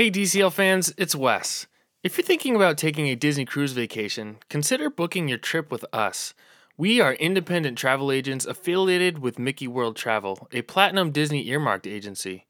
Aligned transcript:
Hey, 0.00 0.10
DCL 0.10 0.54
fans, 0.54 0.94
it's 0.96 1.14
Wes. 1.14 1.66
If 2.02 2.16
you're 2.16 2.24
thinking 2.24 2.56
about 2.56 2.78
taking 2.78 3.08
a 3.08 3.14
Disney 3.14 3.44
cruise 3.44 3.72
vacation, 3.72 4.38
consider 4.48 4.88
booking 4.88 5.28
your 5.28 5.36
trip 5.36 5.70
with 5.70 5.84
us. 5.92 6.32
We 6.78 7.02
are 7.02 7.12
independent 7.12 7.76
travel 7.76 8.10
agents 8.10 8.46
affiliated 8.46 9.18
with 9.18 9.38
Mickey 9.38 9.68
World 9.68 9.96
Travel, 9.96 10.48
a 10.52 10.62
platinum 10.62 11.10
Disney 11.10 11.46
earmarked 11.48 11.86
agency. 11.86 12.46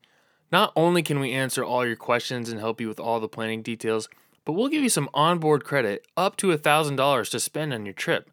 Not 0.52 0.72
only 0.76 1.02
can 1.02 1.18
we 1.18 1.32
answer 1.32 1.64
all 1.64 1.84
your 1.84 1.96
questions 1.96 2.50
and 2.50 2.60
help 2.60 2.80
you 2.80 2.86
with 2.86 3.00
all 3.00 3.18
the 3.18 3.26
planning 3.26 3.62
details, 3.62 4.08
but 4.44 4.52
we'll 4.52 4.68
give 4.68 4.84
you 4.84 4.88
some 4.88 5.10
onboard 5.12 5.64
credit 5.64 6.06
up 6.16 6.36
to 6.36 6.56
$1,000 6.56 7.30
to 7.30 7.40
spend 7.40 7.74
on 7.74 7.84
your 7.84 7.94
trip. 7.94 8.30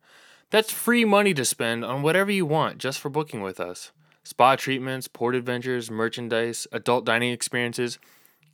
That's 0.52 0.72
free 0.72 1.06
money 1.06 1.34
to 1.34 1.44
spend 1.44 1.84
on 1.84 2.04
whatever 2.04 2.30
you 2.30 2.46
want 2.46 2.78
just 2.78 3.00
for 3.00 3.10
booking 3.10 3.42
with 3.42 3.60
us. 3.60 3.92
Spa 4.24 4.58
treatments, 4.58 5.08
port 5.08 5.34
adventures, 5.34 5.90
merchandise, 5.90 6.68
adult 6.72 7.04
dining 7.04 7.32
experiences. 7.32 7.98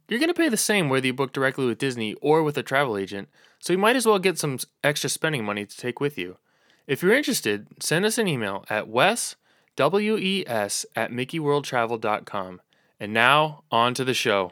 You're 0.08 0.20
going 0.20 0.28
to 0.30 0.34
pay 0.34 0.50
the 0.50 0.58
same 0.58 0.90
whether 0.90 1.06
you 1.08 1.14
book 1.14 1.34
directly 1.34 1.66
with 1.66 1.78
Disney 1.78 2.14
or 2.16 2.44
with 2.44 2.58
a 2.58 2.64
travel 2.64 2.98
agent, 2.98 3.30
so 3.60 3.72
you 3.72 3.80
might 3.80 3.96
as 3.96 4.06
well 4.06 4.20
get 4.20 4.38
some 4.38 4.60
extra 4.84 5.10
spending 5.10 5.46
money 5.46 5.66
to 5.66 5.78
take 5.78 6.00
with 6.00 6.18
you. 6.18 6.38
If 6.88 7.02
you're 7.02 7.14
interested, 7.14 7.68
send 7.80 8.06
us 8.06 8.18
an 8.18 8.28
email 8.28 8.66
at 8.70 8.90
wes, 8.90 9.38
W-E-S, 9.76 10.86
at 10.96 11.12
mickeyworldtravel.com. 11.12 12.62
And 13.00 13.14
now, 13.14 13.64
on 13.72 13.94
to 13.96 14.04
the 14.04 14.14
show. 14.14 14.52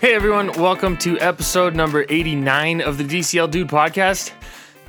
Hey 0.00 0.14
everyone, 0.14 0.50
welcome 0.52 0.96
to 0.98 1.20
episode 1.20 1.74
number 1.74 2.06
89 2.08 2.80
of 2.80 2.96
the 2.96 3.04
DCL 3.04 3.50
Dude 3.50 3.68
podcast. 3.68 4.32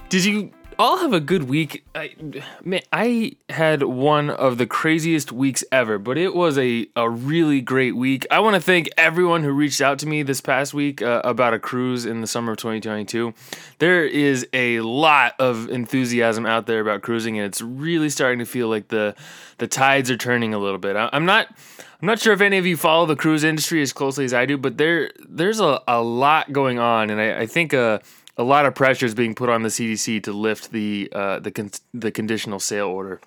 Did 0.08 0.24
you 0.24 0.52
all 0.82 0.98
have 0.98 1.14
a 1.14 1.20
good 1.20 1.44
week? 1.44 1.86
I, 1.94 2.16
man, 2.64 2.82
I 2.92 3.34
had 3.50 3.84
one 3.84 4.32
of 4.32 4.58
the 4.58 4.66
craziest 4.66 5.32
weeks 5.32 5.64
ever, 5.72 6.00
but 6.00 6.18
it 6.18 6.34
was 6.34 6.58
a, 6.58 6.88
a 6.96 7.08
really 7.08 7.62
great 7.62 7.96
week. 7.96 8.26
I 8.32 8.40
want 8.40 8.56
to 8.56 8.62
thank 8.62 8.90
everyone 8.98 9.44
who 9.44 9.52
reached 9.52 9.80
out 9.80 10.00
to 10.00 10.08
me 10.08 10.24
this 10.24 10.42
past 10.42 10.74
week 10.74 11.02
uh, 11.02 11.22
about 11.24 11.54
a 11.54 11.60
cruise 11.60 12.06
in 12.06 12.22
the 12.22 12.28
summer 12.28 12.54
of 12.54 12.58
2022. 12.58 13.34
There 13.78 14.06
is 14.06 14.48
a 14.54 14.80
lot 14.82 15.36
of 15.38 15.70
enthusiasm 15.70 16.48
out 16.48 16.66
there 16.66 16.82
about 16.82 17.04
cruising, 17.04 17.38
and 17.38 17.46
it's 17.46 17.62
really 17.62 18.10
starting 18.10 18.40
to 18.40 18.46
feel 18.46 18.68
like 18.68 18.88
the 18.88 19.16
the 19.60 19.68
tides 19.68 20.10
are 20.10 20.18
turning 20.18 20.56
a 20.56 20.58
little 20.58 20.80
bit. 20.80 20.96
I, 20.96 21.10
I'm 21.14 21.26
not. 21.26 21.48
I'm 22.02 22.08
not 22.08 22.20
sure 22.20 22.34
if 22.34 22.42
any 22.42 22.58
of 22.58 22.66
you 22.66 22.78
follow 22.78 23.06
the 23.06 23.16
cruise 23.16 23.44
industry 23.44 23.80
as 23.84 23.94
closely 23.94 24.26
as 24.26 24.34
I 24.34 24.48
do, 24.48 24.58
but 24.58 24.80
there 24.80 25.12
there's 25.30 25.60
a, 25.60 25.80
a 25.88 26.02
lot 26.02 26.52
going 26.52 26.80
on, 26.80 27.12
and 27.12 27.22
I, 27.22 27.42
I 27.42 27.46
think 27.46 27.76
uh, 27.76 28.00
a 28.38 28.44
lot 28.44 28.66
of 28.66 28.76
pressure 28.76 29.06
is 29.06 29.16
being 29.16 29.36
put 29.36 29.50
on 29.50 29.64
the 29.64 29.70
CDC 29.70 30.24
to 30.24 30.34
lift 30.34 30.72
the 30.72 31.10
uh, 31.12 31.40
the 31.40 31.52
con- 31.52 31.72
the 31.94 32.12
conditional 32.12 32.60
sail 32.60 32.88
order. 32.88 33.20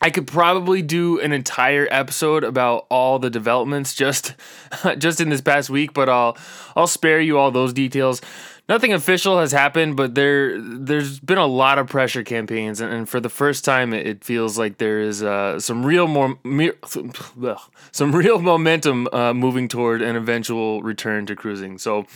I 0.00 0.10
could 0.10 0.26
probably 0.26 0.82
do 0.82 1.20
an 1.20 1.32
entire 1.32 1.88
episode 1.90 2.44
about 2.44 2.86
all 2.90 3.18
the 3.18 3.30
developments 3.30 3.94
just 3.94 4.34
just 4.98 5.20
in 5.20 5.30
this 5.30 5.40
past 5.40 5.70
week, 5.70 5.94
but 5.94 6.08
I'll 6.08 6.36
I'll 6.74 6.86
spare 6.86 7.20
you 7.20 7.38
all 7.38 7.50
those 7.50 7.72
details. 7.72 8.20
Nothing 8.68 8.92
official 8.92 9.38
has 9.38 9.52
happened, 9.52 9.96
but 9.96 10.14
there 10.14 10.60
there's 10.60 11.20
been 11.20 11.38
a 11.38 11.46
lot 11.46 11.78
of 11.78 11.86
pressure 11.86 12.24
campaigns, 12.24 12.80
and, 12.80 12.92
and 12.92 13.08
for 13.08 13.20
the 13.20 13.28
first 13.28 13.64
time, 13.64 13.94
it, 13.94 14.06
it 14.06 14.24
feels 14.24 14.58
like 14.58 14.78
there 14.78 15.00
is 15.00 15.22
uh, 15.22 15.58
some 15.60 15.86
real 15.86 16.06
more 16.08 16.36
some 17.92 18.12
real 18.14 18.40
momentum 18.40 19.08
uh, 19.12 19.32
moving 19.32 19.66
toward 19.66 20.02
an 20.02 20.16
eventual 20.16 20.82
return 20.82 21.26
to 21.26 21.36
cruising. 21.36 21.78
So 21.78 22.06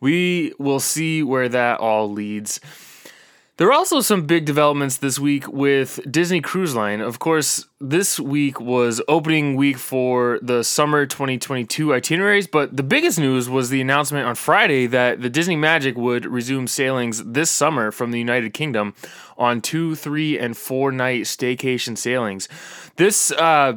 we 0.00 0.52
will 0.58 0.80
see 0.80 1.22
where 1.22 1.48
that 1.48 1.80
all 1.80 2.10
leads. 2.12 2.60
There 3.56 3.68
are 3.68 3.72
also 3.72 4.00
some 4.00 4.26
big 4.26 4.46
developments 4.46 4.96
this 4.96 5.20
week 5.20 5.46
with 5.46 6.00
Disney 6.10 6.40
Cruise 6.40 6.74
Line. 6.74 7.00
Of 7.00 7.20
course, 7.20 7.66
this 7.80 8.18
week 8.18 8.58
was 8.58 9.00
opening 9.06 9.54
week 9.54 9.78
for 9.78 10.40
the 10.42 10.64
summer 10.64 11.06
2022 11.06 11.94
itineraries, 11.94 12.48
but 12.48 12.76
the 12.76 12.82
biggest 12.82 13.16
news 13.16 13.48
was 13.48 13.70
the 13.70 13.80
announcement 13.80 14.26
on 14.26 14.34
Friday 14.34 14.88
that 14.88 15.22
the 15.22 15.30
Disney 15.30 15.54
Magic 15.54 15.96
would 15.96 16.26
resume 16.26 16.66
sailings 16.66 17.22
this 17.22 17.48
summer 17.48 17.92
from 17.92 18.10
the 18.10 18.18
United 18.18 18.54
Kingdom 18.54 18.92
on 19.36 19.60
two, 19.60 19.94
three, 19.94 20.38
and 20.38 20.56
four 20.56 20.92
night 20.92 21.22
staycation 21.22 21.96
sailings. 21.96 22.48
This 22.96 23.32
uh, 23.32 23.74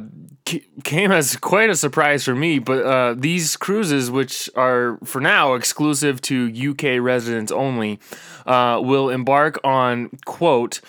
came 0.84 1.10
as 1.10 1.36
quite 1.36 1.70
a 1.70 1.76
surprise 1.76 2.24
for 2.24 2.34
me, 2.34 2.58
but 2.58 2.84
uh, 2.84 3.14
these 3.16 3.56
cruises, 3.56 4.10
which 4.10 4.48
are 4.54 4.98
for 5.04 5.20
now 5.20 5.54
exclusive 5.54 6.20
to 6.22 6.70
UK 6.70 7.02
residents 7.02 7.52
only, 7.52 7.98
uh, 8.46 8.80
will 8.82 9.10
embark 9.10 9.58
on 9.64 10.10
quote. 10.24 10.80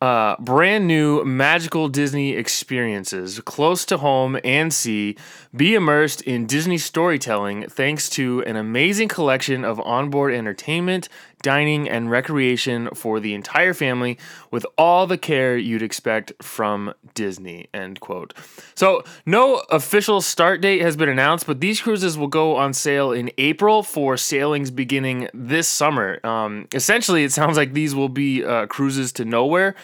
Uh, 0.00 0.36
brand 0.38 0.86
new 0.86 1.24
magical 1.24 1.88
Disney 1.88 2.32
experiences 2.32 3.40
close 3.40 3.86
to 3.86 3.96
home 3.96 4.36
and 4.44 4.70
sea. 4.70 5.16
Be 5.56 5.74
immersed 5.74 6.20
in 6.22 6.44
Disney 6.44 6.76
storytelling 6.76 7.70
thanks 7.70 8.10
to 8.10 8.42
an 8.42 8.56
amazing 8.56 9.08
collection 9.08 9.64
of 9.64 9.80
onboard 9.80 10.34
entertainment, 10.34 11.08
dining, 11.44 11.88
and 11.88 12.10
recreation 12.10 12.88
for 12.94 13.20
the 13.20 13.34
entire 13.34 13.74
family 13.74 14.18
with 14.50 14.66
all 14.76 15.06
the 15.06 15.18
care 15.18 15.56
you'd 15.56 15.82
expect 15.82 16.32
from 16.42 16.92
Disney. 17.14 17.68
End 17.72 18.00
quote. 18.00 18.34
So, 18.74 19.04
no 19.26 19.62
official 19.70 20.20
start 20.20 20.60
date 20.60 20.80
has 20.80 20.96
been 20.96 21.08
announced, 21.08 21.46
but 21.46 21.60
these 21.60 21.80
cruises 21.80 22.18
will 22.18 22.28
go 22.28 22.56
on 22.56 22.72
sale 22.72 23.12
in 23.12 23.30
April 23.38 23.82
for 23.82 24.16
sailings 24.16 24.70
beginning 24.72 25.28
this 25.34 25.68
summer. 25.68 26.18
Um, 26.26 26.66
essentially, 26.72 27.22
it 27.22 27.32
sounds 27.32 27.56
like 27.56 27.74
these 27.74 27.94
will 27.94 28.08
be 28.08 28.42
uh, 28.42 28.66
cruises 28.66 29.12
to 29.12 29.24
nowhere, 29.24 29.74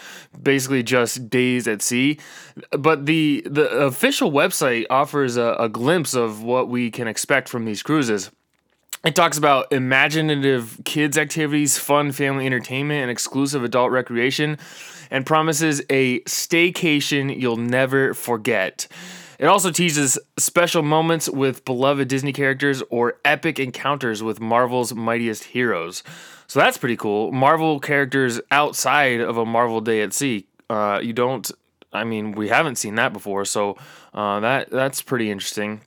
basically 0.41 0.83
just 0.83 1.29
days 1.29 1.67
at 1.67 1.81
sea. 1.81 2.19
But 2.71 3.05
the 3.05 3.43
the 3.45 3.69
official 3.69 4.31
website 4.31 4.85
offers 4.89 5.37
a, 5.37 5.55
a 5.59 5.69
glimpse 5.69 6.15
of 6.15 6.41
what 6.41 6.67
we 6.67 6.89
can 6.89 7.07
expect 7.07 7.47
from 7.47 7.65
these 7.65 7.83
cruises. 7.83 8.31
It 9.03 9.15
talks 9.15 9.37
about 9.39 9.71
imaginative 9.73 10.79
kids' 10.85 11.17
activities, 11.17 11.75
fun 11.77 12.11
family 12.11 12.45
entertainment, 12.45 13.01
and 13.01 13.09
exclusive 13.09 13.63
adult 13.63 13.91
recreation, 13.91 14.59
and 15.09 15.25
promises 15.25 15.81
a 15.89 16.19
staycation 16.21 17.35
you'll 17.35 17.57
never 17.57 18.13
forget. 18.13 18.87
It 19.39 19.47
also 19.47 19.71
teases 19.71 20.19
special 20.37 20.83
moments 20.83 21.27
with 21.27 21.65
beloved 21.65 22.07
Disney 22.09 22.31
characters 22.31 22.83
or 22.91 23.15
epic 23.25 23.57
encounters 23.57 24.21
with 24.21 24.39
Marvel's 24.39 24.93
mightiest 24.93 25.45
heroes. 25.45 26.03
So 26.45 26.59
that's 26.59 26.77
pretty 26.77 26.95
cool. 26.95 27.31
Marvel 27.31 27.79
characters 27.79 28.39
outside 28.51 29.19
of 29.19 29.37
a 29.37 29.45
Marvel 29.45 29.81
day 29.81 30.03
at 30.03 30.13
sea. 30.13 30.45
Uh, 30.69 30.99
you 31.01 31.13
don't. 31.13 31.49
I 31.91 32.03
mean, 32.03 32.33
we 32.33 32.49
haven't 32.49 32.75
seen 32.75 32.95
that 32.95 33.13
before, 33.13 33.45
so 33.45 33.77
uh, 34.13 34.41
that 34.41 34.69
that's 34.69 35.01
pretty 35.01 35.31
interesting. 35.31 35.81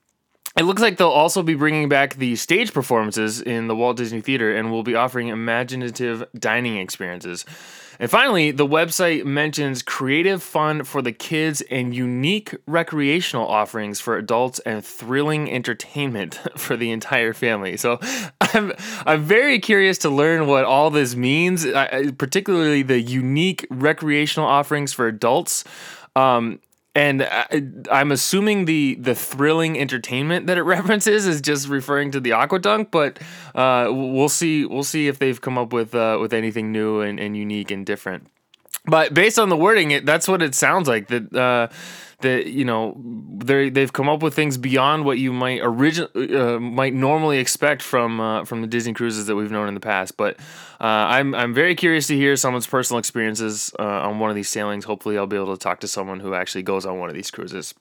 It 0.56 0.62
looks 0.62 0.80
like 0.80 0.98
they'll 0.98 1.08
also 1.08 1.42
be 1.42 1.54
bringing 1.54 1.88
back 1.88 2.14
the 2.14 2.36
stage 2.36 2.72
performances 2.72 3.40
in 3.40 3.66
the 3.66 3.74
Walt 3.74 3.96
Disney 3.96 4.20
Theater 4.20 4.54
and 4.54 4.70
will 4.70 4.84
be 4.84 4.94
offering 4.94 5.28
imaginative 5.28 6.24
dining 6.38 6.76
experiences. 6.76 7.44
And 7.98 8.08
finally, 8.08 8.52
the 8.52 8.66
website 8.66 9.24
mentions 9.24 9.82
creative 9.82 10.44
fun 10.44 10.84
for 10.84 11.02
the 11.02 11.10
kids 11.10 11.60
and 11.70 11.92
unique 11.92 12.54
recreational 12.66 13.46
offerings 13.46 13.98
for 13.98 14.16
adults 14.16 14.60
and 14.60 14.84
thrilling 14.84 15.50
entertainment 15.50 16.40
for 16.56 16.76
the 16.76 16.92
entire 16.92 17.32
family. 17.32 17.76
So 17.76 17.98
I'm, 18.40 18.72
I'm 19.06 19.24
very 19.24 19.58
curious 19.58 19.98
to 19.98 20.10
learn 20.10 20.46
what 20.46 20.64
all 20.64 20.90
this 20.90 21.16
means, 21.16 21.66
particularly 22.16 22.82
the 22.82 23.00
unique 23.00 23.66
recreational 23.70 24.48
offerings 24.48 24.92
for 24.92 25.08
adults. 25.08 25.64
Um, 26.16 26.60
and 26.94 27.22
I, 27.24 28.00
am 28.00 28.12
assuming 28.12 28.66
the 28.66 28.94
the 28.94 29.14
thrilling 29.14 29.78
entertainment 29.78 30.46
that 30.46 30.58
it 30.58 30.62
references 30.76 31.26
is 31.26 31.40
just 31.40 31.68
referring 31.68 32.10
to 32.12 32.20
the 32.20 32.30
aquadunk, 32.30 32.90
but 32.90 33.18
uh, 33.54 33.88
we'll 33.90 34.28
see 34.28 34.64
we'll 34.64 34.84
see 34.84 35.08
if 35.08 35.18
they've 35.18 35.40
come 35.40 35.58
up 35.58 35.72
with 35.72 35.94
uh, 35.94 36.18
with 36.20 36.32
anything 36.32 36.72
new 36.72 37.00
and, 37.00 37.18
and 37.18 37.36
unique 37.36 37.70
and 37.70 37.84
different. 37.84 38.28
But 38.86 39.14
based 39.14 39.38
on 39.38 39.48
the 39.48 39.56
wording, 39.56 39.92
it, 39.92 40.04
that's 40.04 40.28
what 40.28 40.42
it 40.42 40.54
sounds 40.54 40.88
like. 40.88 41.08
That 41.08 41.34
uh, 41.34 41.68
that 42.20 42.46
you 42.46 42.64
know 42.64 43.00
they 43.38 43.70
they've 43.70 43.92
come 43.92 44.08
up 44.08 44.22
with 44.22 44.34
things 44.34 44.58
beyond 44.58 45.04
what 45.04 45.18
you 45.18 45.32
might 45.32 45.62
origin 45.62 46.08
uh, 46.14 46.58
might 46.58 46.92
normally 46.92 47.38
expect 47.38 47.82
from 47.82 48.20
uh, 48.20 48.44
from 48.44 48.60
the 48.60 48.66
Disney 48.66 48.92
cruises 48.92 49.26
that 49.26 49.36
we've 49.36 49.50
known 49.50 49.68
in 49.68 49.74
the 49.74 49.80
past. 49.80 50.16
But 50.16 50.38
uh, 50.80 50.84
I'm 50.84 51.34
I'm 51.34 51.54
very 51.54 51.74
curious 51.74 52.06
to 52.08 52.16
hear 52.16 52.36
someone's 52.36 52.66
personal 52.66 52.98
experiences 52.98 53.72
uh, 53.78 53.82
on 53.82 54.18
one 54.18 54.28
of 54.28 54.36
these 54.36 54.48
sailings. 54.50 54.84
Hopefully, 54.84 55.16
I'll 55.16 55.26
be 55.26 55.36
able 55.36 55.56
to 55.56 55.62
talk 55.62 55.80
to 55.80 55.88
someone 55.88 56.20
who 56.20 56.34
actually 56.34 56.62
goes 56.62 56.84
on 56.84 56.98
one 56.98 57.08
of 57.08 57.14
these 57.14 57.30
cruises. 57.30 57.74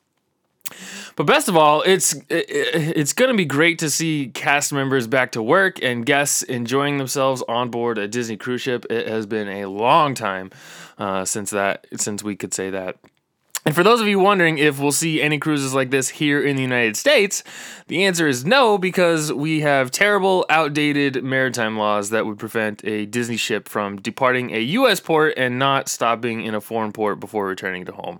But 1.15 1.25
best 1.25 1.49
of 1.49 1.57
all, 1.57 1.83
it's 1.83 2.15
it's 2.29 3.13
going 3.13 3.29
to 3.29 3.37
be 3.37 3.45
great 3.45 3.79
to 3.79 3.89
see 3.89 4.31
cast 4.33 4.73
members 4.73 5.07
back 5.07 5.33
to 5.33 5.43
work 5.43 5.83
and 5.83 6.05
guests 6.05 6.41
enjoying 6.43 6.97
themselves 6.97 7.43
on 7.47 7.69
board 7.69 7.97
a 7.97 8.07
Disney 8.07 8.37
cruise 8.37 8.61
ship. 8.61 8.85
It 8.89 9.07
has 9.07 9.25
been 9.25 9.47
a 9.47 9.65
long 9.65 10.15
time 10.15 10.51
uh, 10.97 11.25
since 11.25 11.49
that 11.51 11.87
since 11.95 12.23
we 12.23 12.35
could 12.35 12.53
say 12.53 12.69
that. 12.69 12.97
And 13.65 13.73
for 13.73 13.83
those 13.83 14.01
of 14.01 14.07
you 14.07 14.19
wondering 14.19 14.57
if 14.57 14.77
we'll 14.77 14.91
see 14.91 15.21
any 15.21 15.37
cruises 15.39 15.73
like 15.73 15.89
this 15.89 16.09
here 16.09 16.41
in 16.41 16.57
the 16.57 16.61
United 16.61 16.97
States, 16.97 17.43
the 17.87 18.03
answer 18.03 18.27
is 18.27 18.45
no, 18.45 18.77
because 18.77 19.31
we 19.31 19.61
have 19.61 19.89
terrible, 19.89 20.45
outdated 20.49 21.23
maritime 21.23 21.77
laws 21.77 22.09
that 22.09 22.25
would 22.25 22.37
prevent 22.37 22.83
a 22.83 23.05
Disney 23.05 23.37
ship 23.37 23.69
from 23.69 24.01
departing 24.01 24.53
a 24.53 24.59
U.S. 24.59 24.99
port 24.99 25.35
and 25.37 25.59
not 25.59 25.87
stopping 25.87 26.43
in 26.43 26.53
a 26.55 26.59
foreign 26.59 26.91
port 26.91 27.21
before 27.21 27.47
returning 27.47 27.85
to 27.85 27.93
home. 27.93 28.19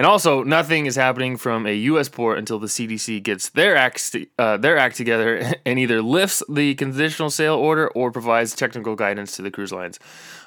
And 0.00 0.06
also, 0.06 0.42
nothing 0.42 0.86
is 0.86 0.96
happening 0.96 1.36
from 1.36 1.66
a 1.66 1.74
U.S. 1.74 2.08
port 2.08 2.38
until 2.38 2.58
the 2.58 2.68
CDC 2.68 3.22
gets 3.22 3.50
their 3.50 3.76
act, 3.76 4.16
uh, 4.38 4.56
their 4.56 4.78
act 4.78 4.96
together 4.96 5.52
and 5.66 5.78
either 5.78 6.00
lifts 6.00 6.42
the 6.48 6.74
conditional 6.76 7.28
sail 7.28 7.54
order 7.54 7.88
or 7.88 8.10
provides 8.10 8.54
technical 8.54 8.96
guidance 8.96 9.36
to 9.36 9.42
the 9.42 9.50
cruise 9.50 9.74
lines. 9.74 10.00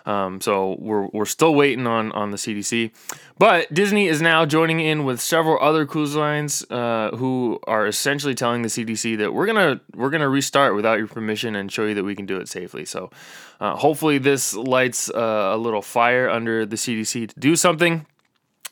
Um, 0.08 0.42
so 0.42 0.78
we're, 0.80 1.06
we're 1.14 1.26
still 1.26 1.54
waiting 1.54 1.86
on, 1.86 2.12
on 2.14 2.32
the 2.32 2.38
CDC. 2.38 2.94
But 3.38 3.72
Disney 3.72 4.08
is 4.08 4.24
now 4.24 4.48
joining 4.48 4.80
in 4.80 5.06
with 5.06 5.22
several 5.22 5.60
other 5.62 5.86
cruise 5.86 6.16
lines 6.16 6.66
uh, 6.72 7.12
who 7.16 7.60
are 7.68 7.86
essentially 7.86 8.34
telling 8.34 8.64
the 8.64 8.70
CDC 8.70 9.20
that 9.20 9.36
we're 9.36 9.46
gonna 9.46 9.82
we're 9.96 10.10
gonna 10.10 10.30
restart 10.30 10.74
without 10.74 10.98
your 10.98 11.08
permission 11.08 11.56
and 11.56 11.72
show 11.72 11.86
you 11.86 11.94
that 11.94 12.04
we 12.04 12.16
can 12.16 12.26
do 12.26 12.38
it 12.38 12.50
safely. 12.50 12.86
So 12.86 13.12
uh, 13.60 13.76
hopefully 13.76 14.18
this 14.18 14.56
lights 14.56 15.12
uh, 15.12 15.52
a 15.54 15.58
little 15.58 15.84
fire 15.84 16.28
under 16.28 16.66
the 16.66 16.76
CDC 16.76 17.30
to 17.30 17.40
do 17.40 17.56
something. 17.56 18.08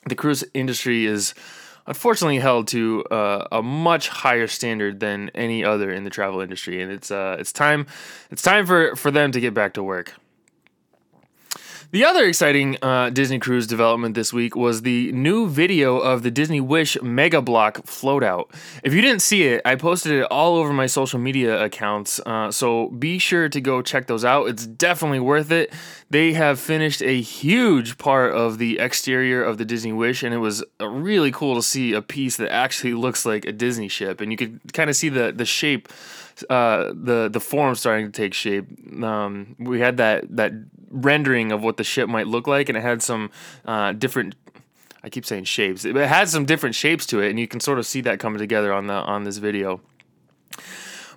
The 0.05 0.15
cruise 0.15 0.43
industry 0.53 1.05
is 1.05 1.33
unfortunately 1.85 2.39
held 2.39 2.67
to 2.69 3.03
uh, 3.05 3.47
a 3.51 3.61
much 3.61 4.09
higher 4.09 4.47
standard 4.47 4.99
than 4.99 5.29
any 5.35 5.63
other 5.63 5.91
in 5.91 6.03
the 6.03 6.09
travel 6.09 6.41
industry, 6.41 6.81
and 6.81 6.91
it's 6.91 7.11
uh, 7.11 7.37
it's 7.39 7.51
time 7.51 7.85
it's 8.29 8.41
time 8.41 8.65
for 8.65 8.95
for 8.95 9.11
them 9.11 9.31
to 9.31 9.39
get 9.39 9.53
back 9.53 9.73
to 9.73 9.83
work. 9.83 10.13
The 11.91 12.05
other 12.05 12.25
exciting 12.25 12.77
uh, 12.81 13.09
Disney 13.09 13.37
Cruise 13.37 13.67
development 13.67 14.15
this 14.15 14.31
week 14.31 14.55
was 14.55 14.83
the 14.83 15.11
new 15.11 15.49
video 15.49 15.97
of 15.97 16.23
the 16.23 16.31
Disney 16.31 16.61
Wish 16.61 16.95
Mega 17.01 17.41
Block 17.41 17.85
float-out. 17.85 18.49
If 18.81 18.93
you 18.93 19.01
didn't 19.01 19.21
see 19.21 19.43
it, 19.43 19.61
I 19.65 19.75
posted 19.75 20.13
it 20.13 20.23
all 20.31 20.55
over 20.55 20.71
my 20.71 20.85
social 20.85 21.19
media 21.19 21.61
accounts, 21.61 22.21
uh, 22.25 22.49
so 22.49 22.87
be 22.91 23.19
sure 23.19 23.49
to 23.49 23.59
go 23.59 23.81
check 23.81 24.07
those 24.07 24.23
out. 24.23 24.47
It's 24.47 24.65
definitely 24.65 25.19
worth 25.19 25.51
it. 25.51 25.73
They 26.09 26.31
have 26.31 26.61
finished 26.61 27.01
a 27.01 27.19
huge 27.19 27.97
part 27.97 28.33
of 28.33 28.57
the 28.57 28.79
exterior 28.79 29.43
of 29.43 29.57
the 29.57 29.65
Disney 29.65 29.91
Wish, 29.91 30.23
and 30.23 30.33
it 30.33 30.37
was 30.37 30.63
uh, 30.79 30.87
really 30.87 31.31
cool 31.31 31.55
to 31.55 31.61
see 31.61 31.91
a 31.91 32.01
piece 32.01 32.37
that 32.37 32.53
actually 32.53 32.93
looks 32.93 33.25
like 33.25 33.43
a 33.43 33.51
Disney 33.51 33.89
ship, 33.89 34.21
and 34.21 34.31
you 34.31 34.37
could 34.37 34.61
kind 34.71 34.89
of 34.89 34.95
see 34.95 35.09
the 35.09 35.33
the 35.33 35.45
shape 35.45 35.89
uh, 36.49 36.91
the 36.93 37.29
the 37.31 37.39
form 37.39 37.75
starting 37.75 38.05
to 38.05 38.11
take 38.11 38.33
shape. 38.33 38.65
Um, 39.03 39.55
we 39.59 39.79
had 39.79 39.97
that 39.97 40.35
that 40.35 40.53
rendering 40.89 41.51
of 41.51 41.63
what 41.63 41.77
the 41.77 41.83
ship 41.83 42.09
might 42.09 42.27
look 42.27 42.47
like, 42.47 42.69
and 42.69 42.77
it 42.77 42.81
had 42.81 43.01
some 43.01 43.31
uh, 43.65 43.93
different. 43.93 44.35
I 45.03 45.09
keep 45.09 45.25
saying 45.25 45.45
shapes. 45.45 45.83
It 45.83 45.95
had 45.95 46.29
some 46.29 46.45
different 46.45 46.75
shapes 46.75 47.05
to 47.07 47.21
it, 47.21 47.29
and 47.29 47.39
you 47.39 47.47
can 47.47 47.59
sort 47.59 47.79
of 47.79 47.85
see 47.85 48.01
that 48.01 48.19
coming 48.19 48.39
together 48.39 48.71
on 48.71 48.87
the 48.87 48.93
on 48.93 49.23
this 49.23 49.37
video. 49.37 49.81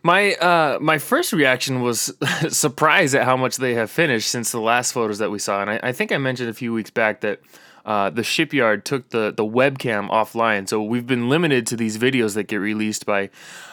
My 0.03 0.35
uh, 0.35 0.79
my 0.81 0.99
first 0.99 1.32
reaction 1.32 1.81
was 1.81 2.15
surprise 2.49 3.15
at 3.15 3.25
how 3.25 3.37
much 3.37 3.56
they 3.56 3.75
have 3.75 3.91
finished 3.91 4.31
since 4.31 4.53
the 4.53 4.61
last 4.61 4.93
photos 4.93 5.19
that 5.19 5.31
we 5.31 5.38
saw, 5.38 5.61
and 5.61 5.71
I, 5.71 5.81
I 5.82 5.93
think 5.93 6.12
I 6.12 6.19
mentioned 6.19 6.50
a 6.50 6.55
few 6.55 6.73
weeks 6.73 6.91
back 6.91 7.21
that 7.21 7.41
uh, 7.85 8.11
the 8.11 8.23
shipyard 8.23 8.85
took 8.85 9.11
the 9.11 9.33
the 9.37 9.45
webcam 9.45 10.09
offline, 10.11 10.69
so 10.69 10.83
we've 10.83 11.07
been 11.07 11.29
limited 11.29 11.67
to 11.69 11.77
these 11.77 11.99
videos 11.99 12.35
that 12.35 12.45
get 12.45 12.57
released 12.57 13.05
by, 13.05 13.31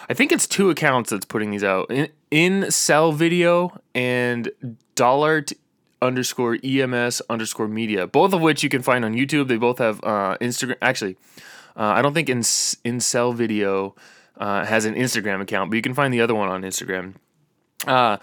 I 0.08 0.14
think 0.14 0.32
it's 0.32 0.46
two 0.46 0.70
accounts 0.70 1.10
that's 1.10 1.24
putting 1.24 1.50
these 1.50 1.64
out 1.64 1.90
in 1.90 2.08
Incel 2.30 3.14
Video 3.14 3.80
and 3.94 4.50
Dollart 4.96 5.54
underscore 6.02 6.58
EMS 6.62 7.22
underscore 7.30 7.68
media, 7.68 8.06
both 8.06 8.34
of 8.34 8.42
which 8.42 8.62
you 8.62 8.68
can 8.68 8.82
find 8.82 9.04
on 9.04 9.14
YouTube. 9.14 9.48
They 9.48 9.56
both 9.56 9.78
have 9.78 10.02
uh, 10.02 10.36
Instagram. 10.40 10.76
Actually, 10.82 11.16
uh, 11.76 11.84
I 11.84 12.02
don't 12.02 12.12
think 12.12 12.28
in 12.28 12.40
Incel 12.40 13.34
Video 13.34 13.94
uh, 14.36 14.64
has 14.64 14.84
an 14.84 14.94
Instagram 14.94 15.40
account, 15.40 15.70
but 15.70 15.76
you 15.76 15.82
can 15.82 15.94
find 15.94 16.12
the 16.12 16.20
other 16.20 16.34
one 16.34 16.48
on 16.48 16.62
Instagram. 16.62 17.14
Uh, 17.86 18.18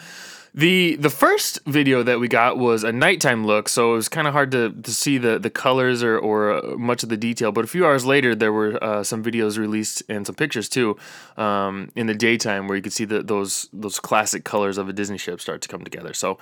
the 0.60 0.98
the 0.98 1.10
first 1.10 1.60
video 1.66 2.04
that 2.04 2.20
we 2.20 2.28
got 2.28 2.58
was 2.58 2.84
a 2.84 2.92
nighttime 2.92 3.46
look, 3.46 3.70
so 3.70 3.94
it 3.94 3.96
was 3.96 4.10
kind 4.10 4.28
of 4.28 4.34
hard 4.34 4.52
to, 4.52 4.72
to 4.72 4.92
see 4.92 5.18
the, 5.18 5.40
the 5.40 5.50
colors 5.50 6.04
or, 6.04 6.18
or 6.18 6.52
uh, 6.52 6.78
much 6.78 7.02
of 7.02 7.10
the 7.10 7.16
detail. 7.16 7.52
But 7.54 7.64
a 7.64 7.68
few 7.68 7.86
hours 7.86 8.06
later, 8.06 8.36
there 8.36 8.52
were 8.52 8.84
uh, 8.84 9.04
some 9.04 9.24
videos 9.24 9.58
released 9.58 10.04
and 10.10 10.26
some 10.26 10.36
pictures 10.36 10.68
too 10.68 10.98
um, 11.38 11.92
in 11.96 12.08
the 12.08 12.14
daytime 12.14 12.68
where 12.68 12.76
you 12.76 12.82
could 12.82 12.94
see 12.94 13.06
the, 13.06 13.24
those 13.24 13.70
those 13.72 14.00
classic 14.00 14.44
colors 14.44 14.78
of 14.78 14.90
a 14.90 14.94
Disney 14.94 15.18
ship 15.18 15.40
start 15.40 15.62
to 15.62 15.70
come 15.70 15.84
together. 15.84 16.14
So, 16.14 16.38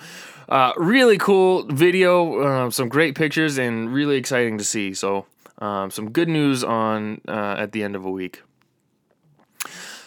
uh, 0.48 0.72
really 0.76 1.18
cool 1.18 1.64
video, 1.66 2.40
uh, 2.40 2.70
some 2.70 2.88
great 2.88 3.14
pictures, 3.14 3.56
and 3.56 3.92
really 3.92 4.16
exciting 4.16 4.58
to 4.58 4.64
see. 4.64 4.94
So, 4.94 5.26
um, 5.58 5.92
some 5.92 6.10
good 6.10 6.28
news 6.28 6.64
on 6.64 7.20
uh, 7.28 7.54
at 7.56 7.70
the 7.70 7.84
end 7.84 7.94
of 7.94 8.04
a 8.04 8.10
week. 8.10 8.42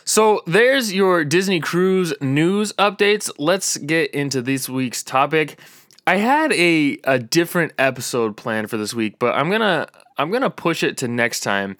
So 0.03 0.41
there's 0.45 0.93
your 0.93 1.23
Disney 1.23 1.59
Cruise 1.59 2.13
news 2.21 2.73
updates. 2.73 3.31
Let's 3.37 3.77
get 3.77 4.11
into 4.11 4.41
this 4.41 4.67
week's 4.67 5.03
topic. 5.03 5.59
I 6.07 6.15
had 6.17 6.51
a, 6.53 6.97
a 7.03 7.19
different 7.19 7.73
episode 7.77 8.35
planned 8.35 8.69
for 8.69 8.77
this 8.77 8.93
week, 8.93 9.19
but 9.19 9.35
I'm 9.35 9.49
gonna 9.51 9.87
I'm 10.17 10.31
gonna 10.31 10.49
push 10.49 10.83
it 10.83 10.97
to 10.97 11.07
next 11.07 11.41
time. 11.41 11.77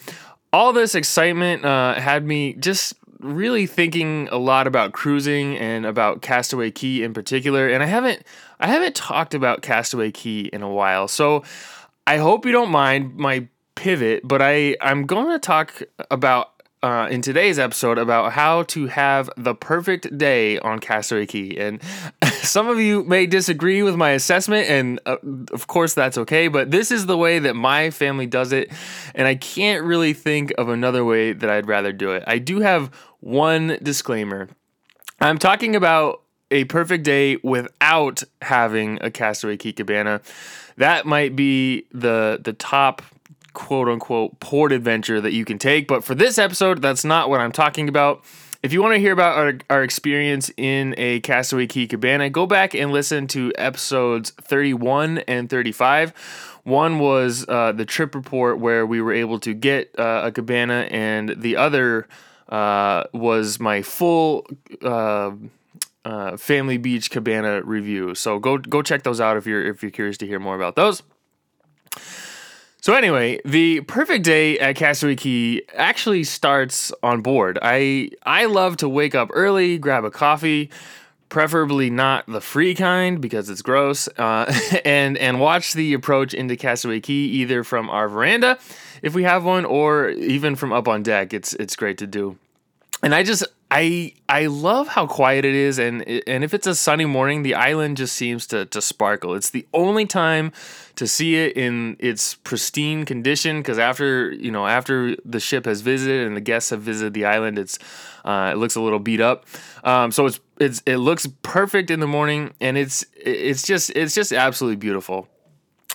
All 0.54 0.74
this 0.74 0.96
excitement 0.96 1.66
uh, 1.66 1.96
had 1.96 2.26
me 2.26 2.54
just 2.54 2.94
really 3.20 3.66
thinking 3.66 4.28
a 4.32 4.38
lot 4.38 4.68
about 4.68 4.92
cruising 4.94 5.58
and 5.58 5.86
about 5.86 6.22
Castaway 6.22 6.72
Cay 6.72 7.04
in 7.04 7.14
particular, 7.14 7.68
and 7.68 7.82
I 7.82 7.88
haven't 7.88 8.24
I 8.60 8.68
haven't 8.68 8.96
talked 8.96 9.34
about 9.34 9.62
Castaway 9.62 10.12
Cay 10.12 10.42
in 10.42 10.62
a 10.62 10.70
while. 10.70 11.08
So 11.08 11.44
I 12.06 12.18
hope 12.18 12.46
you 12.46 12.52
don't 12.52 12.72
mind 12.72 13.16
my 13.16 13.48
pivot, 13.76 14.22
but 14.24 14.42
I 14.42 14.78
I'm 14.82 15.06
going 15.06 15.30
to 15.30 15.40
talk 15.40 15.82
about 16.12 16.61
uh, 16.84 17.08
in 17.12 17.22
today's 17.22 17.60
episode 17.60 17.98
about 17.98 18.34
how 18.34 18.64
to 18.64 18.88
have 18.88 19.30
the 19.38 19.54
perfect 19.54 20.18
day 20.18 20.60
on 20.60 20.80
Castaway 20.80 21.26
Cay. 21.26 21.56
And 21.58 21.82
some 22.42 22.68
of 22.68 22.80
you 22.80 23.04
may 23.04 23.26
disagree 23.28 23.84
with 23.84 23.96
my 23.96 24.12
assessment, 24.12 24.70
and 24.70 25.00
uh, 25.06 25.18
of 25.52 25.68
course 25.68 25.94
that's 25.94 26.18
okay, 26.18 26.48
but 26.48 26.72
this 26.72 26.92
is 26.92 27.06
the 27.06 27.18
way 27.18 27.40
that 27.40 27.56
my 27.56 27.90
family 27.92 28.26
does 28.26 28.52
it, 28.52 28.72
and 29.14 29.28
I 29.28 29.36
can't 29.36 29.84
really 29.86 30.14
think 30.14 30.54
of 30.58 30.70
another 30.70 31.06
way 31.06 31.34
that 31.34 31.50
I'd 31.50 31.68
rather 31.68 31.92
do 31.92 32.12
it. 32.12 32.24
I 32.28 32.38
do 32.40 32.60
have 32.60 32.92
one 33.20 33.78
disclaimer 33.84 34.50
I'm 35.22 35.38
talking 35.38 35.76
about 35.76 36.24
a 36.50 36.64
perfect 36.66 37.04
day 37.04 37.38
without 37.44 38.24
having 38.42 38.98
a 39.02 39.12
Castaway 39.12 39.56
Cay 39.56 39.72
cabana. 39.72 40.20
That 40.78 41.06
might 41.06 41.36
be 41.36 41.86
the 41.92 42.40
the 42.44 42.54
top 42.54 43.04
quote 43.54 43.88
unquote 43.88 44.40
port 44.40 44.72
adventure 44.72 45.22
that 45.22 45.34
you 45.34 45.46
can 45.46 45.58
take. 45.58 45.88
But 45.88 46.04
for 46.04 46.16
this 46.16 46.38
episode, 46.38 46.82
that's 46.82 47.04
not 47.04 47.30
what 47.30 47.40
I'm 47.40 47.52
talking 47.52 47.90
about. 47.90 48.24
If 48.64 48.74
you 48.74 48.82
want 48.84 48.94
to 48.94 49.00
hear 49.00 49.12
about 49.12 49.38
our, 49.38 49.54
our 49.72 49.84
experience 49.84 50.52
in 50.56 50.94
a 50.98 51.20
Castaway 51.22 51.66
Cay 51.66 51.88
cabana, 51.88 52.30
go 52.30 52.46
back 52.46 52.76
and 52.76 52.92
listen 52.92 53.26
to 53.28 53.52
episodes 53.58 54.32
31 54.42 55.20
and 55.20 55.50
35. 55.50 56.14
One 56.64 57.00
was 57.00 57.44
uh, 57.50 57.72
the 57.72 57.86
trip 57.86 58.14
report 58.14 58.60
where 58.60 58.86
we 58.86 59.02
were 59.02 59.14
able 59.14 59.40
to 59.40 59.56
get 59.56 59.98
uh, 59.98 60.22
a 60.26 60.32
cabana, 60.32 60.88
and 60.92 61.34
the 61.38 61.58
other 61.58 62.08
uh, 62.50 63.06
was 63.14 63.60
my 63.60 63.82
full 63.82 64.46
uh, 64.84 65.32
uh, 66.06 66.38
Family 66.38 66.78
Beach 66.78 67.10
cabana 67.10 67.64
review. 67.64 68.14
So 68.14 68.38
go 68.38 68.60
go 68.60 68.84
check 68.84 69.02
those 69.02 69.20
out 69.20 69.38
if 69.38 69.48
you're 69.48 69.66
if 69.66 69.82
you're 69.82 69.92
curious 69.92 70.18
to 70.18 70.28
hear 70.28 70.40
more 70.40 70.56
about 70.56 70.76
those. 70.76 71.02
So 72.82 72.96
anyway, 72.96 73.40
the 73.46 73.82
perfect 73.82 74.26
day 74.26 74.58
at 74.58 74.76
Cay 74.76 75.62
actually 75.76 76.24
starts 76.24 76.92
on 77.04 77.22
board. 77.22 77.60
I 77.62 78.10
I 78.24 78.46
love 78.46 78.78
to 78.78 78.90
wake 78.90 79.14
up 79.14 79.30
early, 79.34 79.78
grab 79.78 80.04
a 80.04 80.10
coffee, 80.10 80.72
preferably 81.30 81.92
not 81.92 82.26
the 82.26 82.42
free 82.42 82.74
kind 82.74 83.22
because 83.22 83.52
it's 83.52 83.62
gross, 83.62 84.08
uh, 84.18 84.52
and 84.84 85.16
and 85.20 85.40
watch 85.40 85.74
the 85.74 85.94
approach 85.94 86.34
into 86.34 86.56
Cay 86.56 87.14
either 87.14 87.64
from 87.64 87.88
our 87.88 88.10
veranda, 88.10 88.58
if 89.04 89.14
we 89.14 89.22
have 89.24 89.46
one, 89.46 89.64
or 89.64 90.10
even 90.10 90.56
from 90.56 90.74
up 90.74 90.88
on 90.88 91.04
deck. 91.04 91.36
It's 91.36 91.54
it's 91.54 91.76
great 91.76 92.00
to 92.00 92.08
do. 92.08 92.40
And 93.04 93.16
I 93.16 93.24
just 93.24 93.44
I 93.72 94.14
I 94.28 94.48
love 94.48 94.90
how 94.90 95.08
quiet 95.08 95.46
it 95.46 95.56
is, 95.56 95.80
and 95.80 96.04
and 96.28 96.44
if 96.44 96.54
it's 96.54 96.68
a 96.68 96.76
sunny 96.76 97.06
morning, 97.06 97.42
the 97.42 97.56
island 97.56 97.98
just 97.98 98.14
seems 98.16 98.46
to 98.48 98.66
to 98.66 98.82
sparkle. 98.82 99.34
It's 99.34 99.50
the 99.50 99.66
only 99.74 100.06
time 100.06 100.52
to 100.98 101.08
see 101.08 101.36
it 101.38 101.56
in 101.56 101.96
its 102.00 102.36
pristine 102.36 103.06
condition 103.06 103.60
because 103.62 103.80
after 103.80 104.32
you 104.34 104.52
know 104.52 104.68
after 104.68 105.16
the 105.24 105.40
ship 105.40 105.66
has 105.66 105.82
visited 105.82 106.28
and 106.28 106.36
the 106.36 106.42
guests 106.42 106.70
have 106.70 106.82
visited 106.82 107.14
the 107.14 107.26
island, 107.26 107.58
it's 107.58 107.80
uh, 108.26 108.52
it 108.54 108.58
looks 108.58 108.76
a 108.76 108.82
little 108.82 109.00
beat 109.00 109.22
up. 109.22 109.46
Um, 109.86 110.12
so 110.12 110.26
it's 110.26 110.40
it's 110.60 110.84
it 110.86 110.98
looks 110.98 111.26
perfect 111.42 111.90
in 111.90 112.02
the 112.02 112.08
morning, 112.08 112.54
and 112.60 112.78
it's 112.78 113.06
it's 113.16 113.64
just 113.64 113.90
it's 113.96 114.14
just 114.14 114.34
absolutely 114.34 114.76
beautiful. 114.76 115.28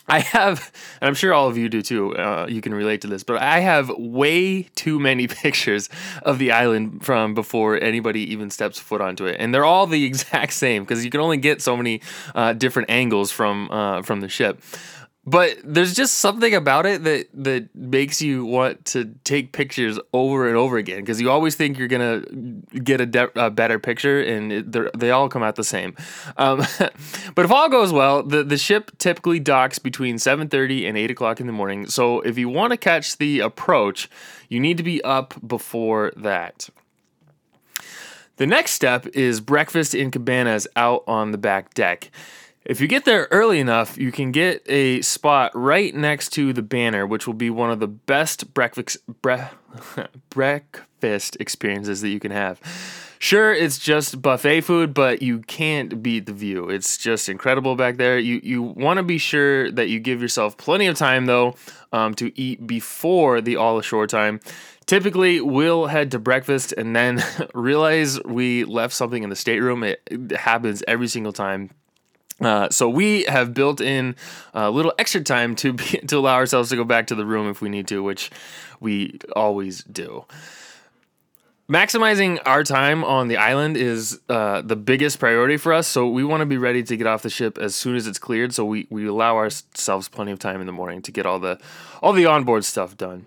I 0.09 0.21
have, 0.21 0.73
and 1.01 1.09
I'm 1.09 1.15
sure 1.15 1.35
all 1.35 1.49
of 1.49 1.57
you 1.57 1.69
do 1.69 1.83
too. 1.83 2.17
Uh, 2.17 2.47
you 2.49 2.61
can 2.61 2.73
relate 2.73 3.01
to 3.01 3.09
this, 3.09 3.25
but 3.25 3.43
I 3.43 3.61
have 3.61 3.91
way 3.91 4.63
too 4.75 5.01
many 5.01 5.27
pictures 5.43 5.89
of 6.23 6.39
the 6.39 6.53
island 6.53 7.05
from 7.05 7.35
before 7.35 7.81
anybody 7.81 8.21
even 8.33 8.51
steps 8.51 8.79
foot 8.79 9.01
onto 9.01 9.27
it, 9.27 9.37
and 9.39 9.53
they're 9.53 9.65
all 9.65 9.87
the 9.87 10.05
exact 10.11 10.53
same 10.53 10.85
because 10.85 11.05
you 11.05 11.11
can 11.11 11.21
only 11.21 11.37
get 11.39 11.61
so 11.61 11.77
many 11.77 12.01
uh, 12.35 12.53
different 12.53 12.91
angles 12.91 13.33
from 13.33 13.71
uh, 13.71 14.03
from 14.03 14.21
the 14.21 14.29
ship. 14.29 14.61
But 15.27 15.59
there's 15.65 15.93
just 15.93 16.19
something 16.19 16.55
about 16.55 16.87
it 16.87 17.03
that 17.03 17.27
that 17.35 17.75
makes 17.75 18.23
you 18.23 18.45
want 18.45 18.85
to 18.87 19.13
take 19.25 19.53
pictures 19.53 19.99
over 20.13 20.47
and 20.47 20.57
over 20.57 20.77
again 20.77 21.01
because 21.01 21.21
you 21.21 21.31
always 21.31 21.57
think 21.57 21.77
you're 21.77 21.89
gonna 21.89 22.21
get 22.85 23.01
a, 23.01 23.07
de- 23.07 23.45
a 23.45 23.51
better 23.51 23.81
picture 23.81 24.23
and 24.23 24.53
it, 24.53 24.99
they 24.99 25.11
all 25.11 25.29
come 25.29 25.43
out 25.43 25.57
the 25.57 25.65
same. 25.65 25.97
Um, 26.37 26.59
but 27.35 27.45
if 27.45 27.51
all 27.51 27.69
goes 27.69 27.93
well, 27.93 28.23
the 28.23 28.45
the 28.45 28.57
ship 28.57 28.97
typically 28.99 29.41
docks 29.41 29.81
between 29.81 30.17
7:30 30.17 30.89
and 30.89 30.97
8 30.97 31.11
o'clock 31.11 31.41
in 31.41 31.47
the 31.47 31.53
morning. 31.53 31.87
So 31.89 32.21
if 32.21 32.39
you 32.39 32.49
want 32.49 32.71
to 32.71 32.77
catch 32.77 33.19
the 33.19 33.41
approach, 33.41 34.09
you 34.49 34.61
need 34.61 34.77
to 34.77 34.85
be 34.85 35.03
up 35.03 35.35
before 35.47 36.13
that. 36.17 36.69
The 38.37 38.47
next 38.47 38.73
step 38.73 39.07
is 39.09 39.41
breakfast 39.41 39.95
in 39.95 40.11
cabanas 40.11 40.69
out 40.77 41.03
on 41.09 41.33
the 41.33 41.39
back 41.39 41.75
deck. 41.75 42.11
If 42.67 42.81
you 42.81 42.89
get 42.89 43.05
there 43.05 43.29
early 43.31 43.61
enough, 43.61 43.97
you 43.97 44.11
can 44.11 44.33
get 44.33 44.61
a 44.69 45.01
spot 45.03 45.53
right 45.55 45.95
next 45.95 46.31
to 46.31 46.53
the 46.53 46.63
banner, 46.63 47.07
which 47.07 47.25
will 47.25 47.35
be 47.35 47.49
one 47.49 47.71
of 47.71 47.79
the 47.79 47.87
best 47.87 48.53
breakfast 48.55 48.99
bre- 49.23 49.55
breakfast 50.31 51.37
experiences 51.39 52.01
that 52.01 52.09
you 52.09 52.19
can 52.19 52.33
have. 52.33 52.61
Sure, 53.21 53.55
it's 53.55 53.79
just 53.79 54.21
buffet 54.21 54.63
food, 54.63 54.93
but 54.95 55.23
you 55.23 55.39
can't 55.43 56.03
beat 56.03 56.27
the 56.27 56.33
view. 56.33 56.69
It's 56.69 56.99
just 56.99 57.29
incredible 57.29 57.77
back 57.77 57.99
there. 57.99 58.19
You 58.19 58.41
you 58.43 58.63
want 58.63 58.97
to 58.97 59.05
be 59.05 59.19
sure 59.19 59.71
that 59.71 59.89
you 59.89 60.01
give 60.01 60.21
yourself 60.21 60.57
plenty 60.57 60.89
of 60.89 60.97
time 60.97 61.27
though 61.27 61.55
um, 61.93 62.15
to 62.15 62.37
eat 62.39 62.67
before 62.67 63.41
the 63.41 63.55
all 63.57 63.79
ashore 63.79 64.09
time. 64.09 64.41
Typically, 64.87 65.41
we'll 65.41 65.87
head 65.87 66.11
to 66.11 66.19
breakfast 66.19 66.73
and 66.73 66.97
then 66.97 67.23
realize 67.55 68.21
we 68.25 68.65
left 68.65 68.93
something 68.93 69.23
in 69.23 69.31
the 69.31 69.37
stateroom. 69.37 69.85
It, 69.85 70.03
it 70.11 70.33
happens 70.33 70.83
every 70.89 71.09
single 71.09 71.33
time. 71.33 71.71
Uh, 72.41 72.69
so 72.71 72.89
we 72.89 73.25
have 73.25 73.55
built 73.55 73.81
in 73.81 74.15
a 74.53 74.71
little 74.71 74.93
extra 74.99 75.23
time 75.23 75.57
to 75.57 75.73
be, 75.73 75.85
to 76.07 76.19
allow 76.19 76.35
ourselves 76.35 76.71
to 76.71 76.77
go 76.77 76.85
back 76.85 77.07
to 77.07 77.15
the 77.15 77.25
room 77.25 77.49
if 77.49 77.61
we 77.61 77.69
need 77.69 77.89
to, 77.89 78.03
which 78.03 78.31
we 78.81 79.19
always 79.35 79.83
do. 79.85 80.25
Maximizing 81.69 82.39
our 82.47 82.63
time 82.63 83.03
on 83.03 83.27
the 83.27 83.37
island 83.37 83.77
is 83.77 84.21
uh, 84.29 84.63
the 84.63 84.77
biggest 84.77 85.19
priority 85.19 85.57
for 85.57 85.73
us. 85.73 85.89
So 85.89 86.09
we 86.09 86.23
want 86.23 86.43
to 86.43 86.47
be 86.47 86.59
ready 86.59 86.85
to 86.85 86.97
get 86.97 87.09
off 87.09 87.23
the 87.23 87.31
ship 87.31 87.59
as 87.59 87.75
soon 87.75 87.97
as 87.97 88.07
it's 88.07 88.21
cleared. 88.21 88.55
So 88.55 88.65
we, 88.65 88.87
we 88.89 89.07
allow 89.07 89.37
ourselves 89.37 90.09
plenty 90.09 90.31
of 90.31 90.39
time 90.39 90.61
in 90.61 90.67
the 90.67 90.73
morning 90.73 91.03
to 91.03 91.11
get 91.11 91.27
all 91.27 91.41
the 91.41 91.59
all 92.01 92.13
the 92.13 92.27
onboard 92.27 92.65
stuff 92.65 92.97
done. 92.97 93.27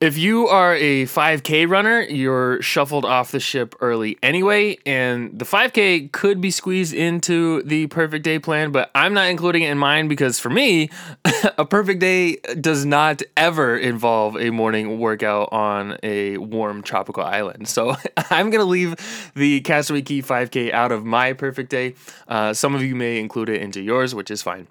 If 0.00 0.16
you 0.16 0.48
are 0.48 0.74
a 0.76 1.04
5K 1.04 1.68
runner, 1.68 2.00
you're 2.00 2.62
shuffled 2.62 3.04
off 3.04 3.32
the 3.32 3.38
ship 3.38 3.74
early 3.80 4.16
anyway, 4.22 4.78
and 4.86 5.38
the 5.38 5.44
5K 5.44 6.10
could 6.10 6.40
be 6.40 6.50
squeezed 6.50 6.94
into 6.94 7.62
the 7.64 7.86
perfect 7.88 8.24
day 8.24 8.38
plan, 8.38 8.72
but 8.72 8.90
I'm 8.94 9.12
not 9.12 9.28
including 9.28 9.62
it 9.62 9.70
in 9.70 9.76
mine 9.76 10.08
because 10.08 10.38
for 10.38 10.48
me, 10.48 10.88
a 11.58 11.66
perfect 11.66 12.00
day 12.00 12.36
does 12.58 12.86
not 12.86 13.20
ever 13.36 13.76
involve 13.76 14.38
a 14.38 14.48
morning 14.48 14.98
workout 14.98 15.52
on 15.52 15.98
a 16.02 16.38
warm 16.38 16.82
tropical 16.82 17.22
island. 17.22 17.68
So 17.68 17.94
I'm 18.30 18.48
going 18.48 18.62
to 18.62 18.64
leave 18.64 18.94
the 19.34 19.60
Castaway 19.60 20.00
Cay 20.00 20.22
5K 20.22 20.72
out 20.72 20.92
of 20.92 21.04
my 21.04 21.34
perfect 21.34 21.68
day. 21.68 21.94
Uh, 22.26 22.54
some 22.54 22.74
of 22.74 22.82
you 22.82 22.94
may 22.94 23.20
include 23.20 23.50
it 23.50 23.60
into 23.60 23.82
yours, 23.82 24.14
which 24.14 24.30
is 24.30 24.40
fine. 24.40 24.66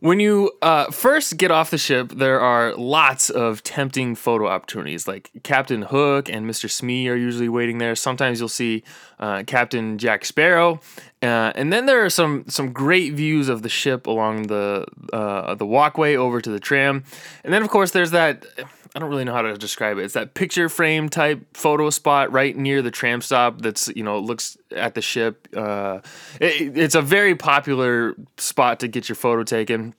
When 0.00 0.20
you 0.20 0.52
uh, 0.62 0.92
first 0.92 1.36
get 1.38 1.50
off 1.50 1.70
the 1.70 1.78
ship, 1.78 2.12
there 2.12 2.40
are 2.40 2.72
lots 2.76 3.30
of 3.30 3.64
tempting 3.64 4.14
photo 4.14 4.46
opportunities. 4.46 5.08
Like 5.08 5.30
Captain 5.42 5.82
Hook 5.82 6.28
and 6.28 6.48
Mr. 6.48 6.70
Smee 6.70 7.08
are 7.08 7.16
usually 7.16 7.48
waiting 7.48 7.78
there. 7.78 7.96
Sometimes 7.96 8.38
you'll 8.38 8.48
see 8.48 8.84
uh, 9.18 9.42
Captain 9.44 9.98
Jack 9.98 10.24
Sparrow, 10.24 10.80
uh, 11.20 11.52
and 11.56 11.72
then 11.72 11.86
there 11.86 12.04
are 12.04 12.10
some 12.10 12.44
some 12.46 12.72
great 12.72 13.14
views 13.14 13.48
of 13.48 13.62
the 13.62 13.68
ship 13.68 14.06
along 14.06 14.46
the 14.46 14.86
uh, 15.12 15.56
the 15.56 15.66
walkway 15.66 16.14
over 16.14 16.40
to 16.40 16.50
the 16.50 16.60
tram. 16.60 17.02
And 17.42 17.52
then 17.52 17.62
of 17.62 17.68
course 17.68 17.90
there's 17.90 18.12
that 18.12 18.46
I 18.94 18.98
don't 18.98 19.10
really 19.10 19.24
know 19.24 19.32
how 19.32 19.42
to 19.42 19.56
describe 19.56 19.98
it. 19.98 20.04
It's 20.04 20.14
that 20.14 20.34
picture 20.34 20.68
frame 20.68 21.08
type 21.08 21.56
photo 21.56 21.90
spot 21.90 22.32
right 22.32 22.56
near 22.56 22.82
the 22.82 22.90
tram 22.90 23.20
stop. 23.20 23.60
That's 23.60 23.88
you 23.88 24.02
know 24.02 24.18
looks 24.18 24.56
at 24.74 24.94
the 24.94 25.02
ship. 25.02 25.48
Uh, 25.56 26.00
it, 26.40 26.76
it's 26.76 26.94
a 26.94 27.02
very 27.02 27.34
popular 27.34 28.14
spot 28.36 28.80
to 28.80 28.88
get 28.88 29.08
your 29.08 29.16
photo 29.16 29.42
taken. 29.42 29.94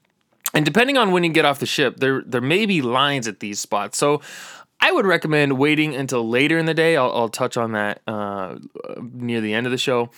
And 0.54 0.66
depending 0.66 0.98
on 0.98 1.12
when 1.12 1.24
you 1.24 1.32
get 1.32 1.46
off 1.46 1.60
the 1.60 1.66
ship, 1.66 1.98
there 1.98 2.22
there 2.26 2.42
may 2.42 2.66
be 2.66 2.82
lines 2.82 3.28
at 3.28 3.40
these 3.40 3.60
spots. 3.60 3.98
So 3.98 4.22
I 4.82 4.92
would 4.92 5.06
recommend 5.06 5.58
waiting 5.58 5.96
until 5.96 6.28
later 6.28 6.58
in 6.58 6.66
the 6.66 6.74
day. 6.74 6.96
I'll, 6.96 7.12
I'll 7.14 7.30
touch 7.30 7.58
on 7.58 7.74
that 7.74 8.02
uh, 8.08 8.58
near 9.02 9.42
the 9.42 9.54
end 9.54 9.68
of 9.68 9.72
the 9.72 9.78
show. 9.78 10.10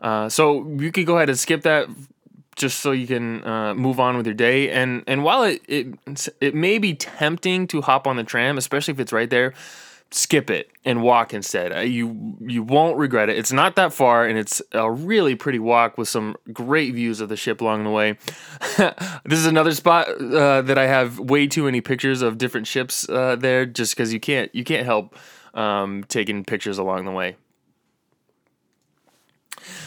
Uh, 0.00 0.28
so 0.28 0.66
you 0.78 0.92
could 0.92 1.06
go 1.06 1.16
ahead 1.16 1.28
and 1.28 1.38
skip 1.38 1.62
that 1.62 1.88
just 2.60 2.80
so 2.80 2.92
you 2.92 3.06
can 3.06 3.42
uh, 3.44 3.74
move 3.74 3.98
on 3.98 4.16
with 4.16 4.26
your 4.26 4.34
day. 4.34 4.70
And 4.70 5.02
and 5.06 5.24
while 5.24 5.42
it, 5.42 5.62
it 5.66 6.28
it 6.40 6.54
may 6.54 6.78
be 6.78 6.94
tempting 6.94 7.66
to 7.68 7.80
hop 7.80 8.06
on 8.06 8.16
the 8.16 8.24
tram, 8.24 8.58
especially 8.58 8.92
if 8.92 9.00
it's 9.00 9.12
right 9.12 9.30
there, 9.30 9.54
skip 10.10 10.50
it 10.50 10.70
and 10.84 11.02
walk 11.02 11.32
instead. 11.32 11.72
Uh, 11.72 11.80
you 11.80 12.36
you 12.40 12.62
won't 12.62 12.98
regret 12.98 13.30
it. 13.30 13.38
It's 13.38 13.52
not 13.52 13.76
that 13.76 13.92
far, 13.92 14.26
and 14.26 14.38
it's 14.38 14.60
a 14.72 14.90
really 14.90 15.34
pretty 15.34 15.58
walk 15.58 15.96
with 15.96 16.08
some 16.08 16.36
great 16.52 16.94
views 16.94 17.20
of 17.20 17.30
the 17.30 17.36
ship 17.36 17.60
along 17.62 17.84
the 17.84 17.90
way. 17.90 18.18
this 19.24 19.38
is 19.38 19.46
another 19.46 19.72
spot 19.72 20.08
uh, 20.08 20.62
that 20.62 20.76
I 20.76 20.86
have 20.86 21.18
way 21.18 21.46
too 21.46 21.64
many 21.64 21.80
pictures 21.80 22.20
of 22.20 22.38
different 22.38 22.66
ships 22.66 23.08
uh, 23.08 23.36
there, 23.36 23.64
just 23.64 23.96
because 23.96 24.12
you 24.12 24.20
can't 24.20 24.54
you 24.54 24.64
can't 24.64 24.84
help 24.84 25.16
um, 25.54 26.04
taking 26.08 26.44
pictures 26.44 26.76
along 26.76 27.06
the 27.06 27.12
way. 27.12 27.36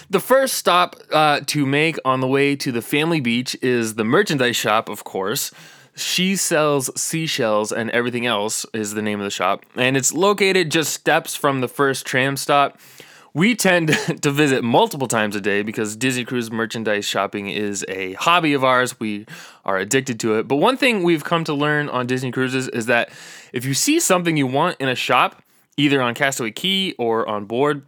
The 0.10 0.20
first 0.20 0.56
stop 0.56 0.96
uh, 1.12 1.42
to 1.48 1.66
make 1.66 1.98
on 2.06 2.20
the 2.20 2.28
way 2.28 2.56
to 2.58 2.72
the 2.72 2.82
family 2.82 3.20
beach 3.20 3.56
is 3.62 3.96
the 3.96 4.04
merchandise 4.04 4.56
shop, 4.56 4.90
of 4.90 5.04
course. 5.04 5.52
She 5.96 6.36
sells 6.36 6.90
seashells 7.00 7.72
and 7.72 7.90
everything 7.92 8.26
else 8.26 8.66
is 8.74 8.94
the 8.94 9.02
name 9.02 9.20
of 9.20 9.26
the 9.26 9.30
shop, 9.32 9.66
and 9.76 9.96
it's 9.96 10.12
located 10.12 10.72
just 10.72 10.92
steps 10.92 11.36
from 11.36 11.62
the 11.62 11.68
first 11.68 12.06
tram 12.06 12.36
stop. 12.36 12.80
We 13.36 13.56
tend 13.56 13.90
to 14.22 14.32
visit 14.32 14.64
multiple 14.64 15.08
times 15.08 15.36
a 15.36 15.42
day 15.42 15.62
because 15.62 15.96
Disney 15.96 16.26
Cruise 16.26 16.52
merchandise 16.52 17.06
shopping 17.06 17.50
is 17.50 17.86
a 17.88 18.14
hobby 18.14 18.54
of 18.54 18.64
ours. 18.64 19.00
We 19.00 19.26
are 19.66 19.78
addicted 19.78 20.20
to 20.22 20.36
it. 20.40 20.48
But 20.48 20.56
one 20.56 20.78
thing 20.78 21.04
we've 21.04 21.24
come 21.24 21.44
to 21.46 21.54
learn 21.54 21.90
on 21.90 22.08
Disney 22.08 22.32
Cruises 22.32 22.68
is 22.70 22.88
that 22.88 23.12
if 23.52 23.66
you 23.66 23.74
see 23.74 24.00
something 24.00 24.36
you 24.36 24.48
want 24.48 24.78
in 24.80 24.90
a 24.90 24.96
shop, 24.96 25.44
either 25.78 26.02
on 26.02 26.14
Castaway 26.16 26.52
Cay 26.52 26.94
or 26.94 27.28
on 27.28 27.46
board, 27.46 27.86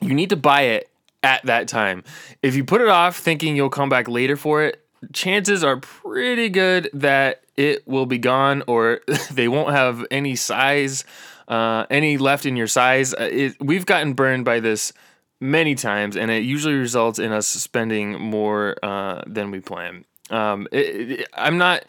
you 0.00 0.14
need 0.14 0.30
to 0.30 0.36
buy 0.36 0.62
it 0.62 0.89
at 1.22 1.44
that 1.46 1.68
time. 1.68 2.04
If 2.42 2.54
you 2.54 2.64
put 2.64 2.80
it 2.80 2.88
off 2.88 3.16
thinking 3.16 3.56
you'll 3.56 3.70
come 3.70 3.88
back 3.88 4.08
later 4.08 4.36
for 4.36 4.62
it, 4.62 4.84
chances 5.12 5.64
are 5.64 5.78
pretty 5.78 6.48
good 6.48 6.90
that 6.92 7.42
it 7.56 7.86
will 7.86 8.06
be 8.06 8.18
gone 8.18 8.62
or 8.66 9.00
they 9.30 9.48
won't 9.48 9.72
have 9.72 10.04
any 10.10 10.36
size, 10.36 11.04
uh, 11.48 11.86
any 11.90 12.16
left 12.16 12.46
in 12.46 12.56
your 12.56 12.66
size. 12.66 13.14
Uh, 13.14 13.28
it, 13.30 13.56
we've 13.60 13.86
gotten 13.86 14.14
burned 14.14 14.44
by 14.44 14.60
this 14.60 14.92
many 15.40 15.74
times, 15.74 16.16
and 16.16 16.30
it 16.30 16.44
usually 16.44 16.74
results 16.74 17.18
in 17.18 17.32
us 17.32 17.46
spending 17.46 18.20
more 18.20 18.76
uh, 18.82 19.22
than 19.26 19.50
we 19.50 19.60
plan. 19.60 20.04
Um, 20.30 20.68
it, 20.70 21.10
it, 21.10 21.28
I'm 21.34 21.58
not. 21.58 21.84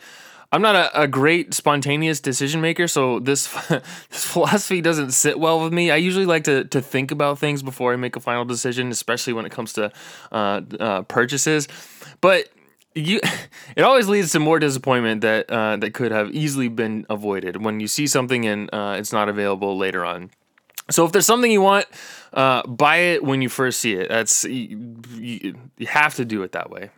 I'm 0.53 0.61
not 0.61 0.75
a, 0.75 1.03
a 1.03 1.07
great 1.07 1.53
spontaneous 1.53 2.19
decision 2.19 2.59
maker, 2.59 2.87
so 2.87 3.19
this 3.19 3.47
this 4.09 4.25
philosophy 4.25 4.81
doesn't 4.81 5.11
sit 5.11 5.39
well 5.39 5.63
with 5.63 5.71
me. 5.71 5.91
I 5.91 5.95
usually 5.95 6.25
like 6.25 6.43
to, 6.45 6.65
to 6.65 6.81
think 6.81 7.11
about 7.11 7.39
things 7.39 7.63
before 7.63 7.93
I 7.93 7.95
make 7.95 8.15
a 8.15 8.19
final 8.19 8.43
decision, 8.43 8.89
especially 8.91 9.33
when 9.33 9.45
it 9.45 9.51
comes 9.51 9.73
to 9.73 9.91
uh, 10.31 10.61
uh, 10.79 11.01
purchases. 11.03 11.67
But 12.19 12.49
you, 12.93 13.21
it 13.75 13.83
always 13.83 14.09
leads 14.09 14.31
to 14.33 14.39
more 14.39 14.59
disappointment 14.59 15.21
that 15.21 15.49
uh, 15.49 15.77
that 15.77 15.93
could 15.93 16.11
have 16.11 16.31
easily 16.31 16.67
been 16.67 17.05
avoided 17.09 17.63
when 17.63 17.79
you 17.79 17.87
see 17.87 18.07
something 18.07 18.45
and 18.45 18.69
uh, 18.73 18.95
it's 18.97 19.13
not 19.13 19.29
available 19.29 19.77
later 19.77 20.03
on. 20.03 20.31
So 20.89 21.05
if 21.05 21.13
there's 21.13 21.25
something 21.25 21.51
you 21.51 21.61
want, 21.61 21.85
uh, 22.33 22.63
buy 22.67 22.97
it 22.97 23.23
when 23.23 23.41
you 23.41 23.47
first 23.47 23.79
see 23.79 23.93
it. 23.93 24.09
That's 24.09 24.43
you, 24.43 24.97
you 25.17 25.55
have 25.87 26.15
to 26.15 26.25
do 26.25 26.43
it 26.43 26.51
that 26.51 26.69
way. 26.69 26.89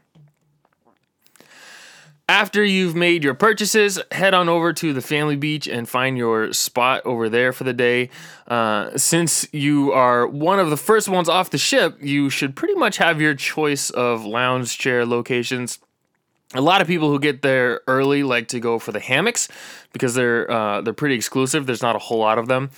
After 2.29 2.63
you've 2.63 2.95
made 2.95 3.21
your 3.21 3.33
purchases, 3.33 3.99
head 4.09 4.33
on 4.33 4.47
over 4.47 4.71
to 4.71 4.93
the 4.93 5.01
family 5.01 5.35
beach 5.35 5.67
and 5.67 5.89
find 5.89 6.17
your 6.17 6.53
spot 6.53 7.01
over 7.03 7.27
there 7.27 7.51
for 7.51 7.65
the 7.65 7.73
day. 7.73 8.09
Uh, 8.47 8.97
since 8.97 9.45
you 9.51 9.91
are 9.91 10.25
one 10.25 10.57
of 10.57 10.69
the 10.69 10.77
first 10.77 11.09
ones 11.09 11.27
off 11.27 11.49
the 11.49 11.57
ship, 11.57 11.97
you 12.01 12.29
should 12.29 12.55
pretty 12.55 12.75
much 12.75 12.95
have 12.95 13.19
your 13.19 13.35
choice 13.35 13.89
of 13.89 14.23
lounge 14.23 14.77
chair 14.77 15.05
locations. 15.05 15.79
A 16.53 16.61
lot 16.61 16.79
of 16.79 16.87
people 16.87 17.09
who 17.09 17.19
get 17.19 17.41
there 17.41 17.81
early 17.87 18.23
like 18.23 18.47
to 18.49 18.59
go 18.61 18.79
for 18.79 18.93
the 18.93 19.01
hammocks 19.01 19.49
because 19.91 20.13
they're 20.13 20.49
uh, 20.49 20.79
they're 20.79 20.93
pretty 20.93 21.15
exclusive. 21.15 21.65
There's 21.65 21.81
not 21.81 21.97
a 21.97 21.99
whole 21.99 22.19
lot 22.19 22.37
of 22.37 22.47
them. 22.47 22.69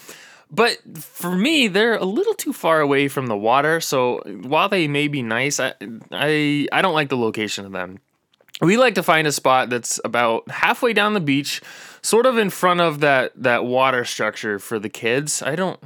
But 0.50 0.80
for 0.98 1.36
me, 1.36 1.68
they're 1.68 1.98
a 1.98 2.06
little 2.06 2.34
too 2.34 2.54
far 2.54 2.80
away 2.80 3.10
from 3.10 3.28
the 3.28 3.38
water. 3.38 3.80
So 3.80 4.22
while 4.44 4.70
they 4.70 4.88
may 4.88 5.08
be 5.08 5.22
nice, 5.22 5.60
I 5.60 5.76
I, 6.12 6.68
I 6.72 6.82
don't 6.82 6.96
like 6.96 7.10
the 7.10 7.18
location 7.18 7.64
of 7.66 7.72
them 7.72 8.00
we 8.62 8.78
like 8.78 8.96
to 8.96 9.04
find 9.04 9.28
a 9.28 9.32
spot 9.32 9.70
that's 9.70 10.00
about 10.06 10.50
halfway 10.50 10.94
down 10.94 11.14
the 11.14 11.20
beach, 11.20 11.62
sort 12.02 12.26
of 12.26 12.38
in 12.38 12.50
front 12.50 12.82
of 12.82 13.00
that 13.02 13.32
that 13.36 13.66
water 13.66 14.06
structure 14.06 14.60
for 14.60 14.80
the 14.80 14.90
kids. 14.90 15.42
I 15.42 15.56
don't 15.56 15.80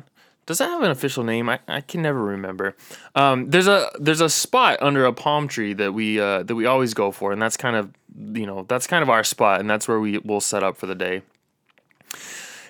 does 0.49 0.57
that 0.57 0.69
have 0.71 0.81
an 0.81 0.89
official 0.89 1.23
name? 1.23 1.47
I, 1.47 1.59
I 1.67 1.81
can 1.81 2.01
never 2.01 2.23
remember. 2.23 2.75
Um, 3.13 3.51
there's 3.51 3.67
a 3.67 3.91
there's 3.99 4.19
a 4.19 4.29
spot 4.29 4.79
under 4.81 5.05
a 5.05 5.13
palm 5.13 5.47
tree 5.47 5.73
that 5.73 5.93
we 5.93 6.19
uh, 6.19 6.41
that 6.41 6.55
we 6.55 6.65
always 6.65 6.95
go 6.95 7.11
for, 7.11 7.31
and 7.31 7.39
that's 7.39 7.55
kind 7.55 7.75
of 7.75 7.93
you 8.17 8.47
know 8.47 8.65
that's 8.67 8.87
kind 8.87 9.03
of 9.03 9.11
our 9.11 9.23
spot, 9.23 9.59
and 9.59 9.69
that's 9.69 9.87
where 9.87 9.99
we 9.99 10.17
will 10.17 10.41
set 10.41 10.63
up 10.63 10.75
for 10.75 10.87
the 10.87 10.95
day. 10.95 11.21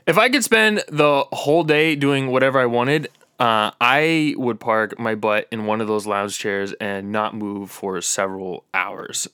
If 0.05 0.17
I 0.17 0.27
could 0.27 0.43
spend 0.43 0.83
the 0.89 1.23
whole 1.31 1.63
day 1.63 1.95
doing 1.95 2.27
whatever 2.27 2.59
I 2.59 2.65
wanted, 2.65 3.07
uh, 3.39 3.71
I 3.79 4.33
would 4.35 4.59
park 4.59 4.99
my 4.99 5.15
butt 5.15 5.47
in 5.49 5.65
one 5.65 5.79
of 5.79 5.87
those 5.87 6.05
lounge 6.05 6.37
chairs 6.37 6.73
and 6.81 7.13
not 7.13 7.33
move 7.33 7.71
for 7.71 8.01
several 8.01 8.65
hours. 8.73 9.29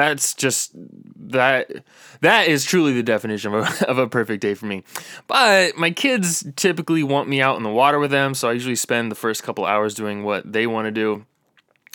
That's 0.00 0.32
just 0.32 0.72
that 0.74 1.84
that 2.22 2.48
is 2.48 2.64
truly 2.64 2.94
the 2.94 3.02
definition 3.02 3.52
of 3.52 3.82
a, 3.82 3.86
of 3.90 3.98
a 3.98 4.08
perfect 4.08 4.40
day 4.40 4.54
for 4.54 4.64
me. 4.64 4.82
But 5.26 5.76
my 5.76 5.90
kids 5.90 6.42
typically 6.56 7.02
want 7.02 7.28
me 7.28 7.42
out 7.42 7.58
in 7.58 7.62
the 7.64 7.70
water 7.70 7.98
with 7.98 8.10
them, 8.10 8.32
so 8.32 8.48
I 8.48 8.52
usually 8.52 8.76
spend 8.76 9.10
the 9.10 9.16
first 9.16 9.42
couple 9.42 9.66
hours 9.66 9.94
doing 9.94 10.24
what 10.24 10.50
they 10.50 10.66
want 10.66 10.86
to 10.86 10.90
do. 10.90 11.26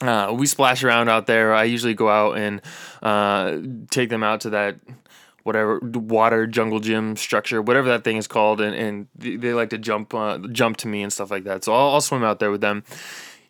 Uh, 0.02 0.36
we 0.38 0.46
splash 0.46 0.84
around 0.84 1.10
out 1.10 1.26
there. 1.26 1.52
I 1.56 1.64
usually 1.64 1.96
go 1.96 2.08
out 2.08 2.38
and 2.38 2.62
uh, 3.02 3.58
take 3.90 4.10
them 4.10 4.22
out 4.22 4.42
to 4.42 4.52
that 4.52 4.76
whatever 5.42 5.80
water 5.80 6.46
jungle 6.46 6.80
gym 6.80 7.16
structure, 7.16 7.60
whatever 7.60 7.88
that 7.88 8.04
thing 8.04 8.18
is 8.18 8.28
called, 8.28 8.62
and, 8.62 8.76
and 8.76 9.08
they 9.16 9.54
like 9.54 9.72
to 9.72 9.80
jump 9.80 10.14
uh, 10.14 10.38
jump 10.52 10.78
to 10.78 10.88
me 10.88 11.02
and 11.02 11.12
stuff 11.12 11.32
like 11.32 11.46
that. 11.46 11.64
So 11.64 11.74
I'll, 11.74 11.94
I'll 11.94 12.02
swim 12.02 12.24
out 12.24 12.38
there 12.38 12.52
with 12.52 12.62
them. 12.62 12.84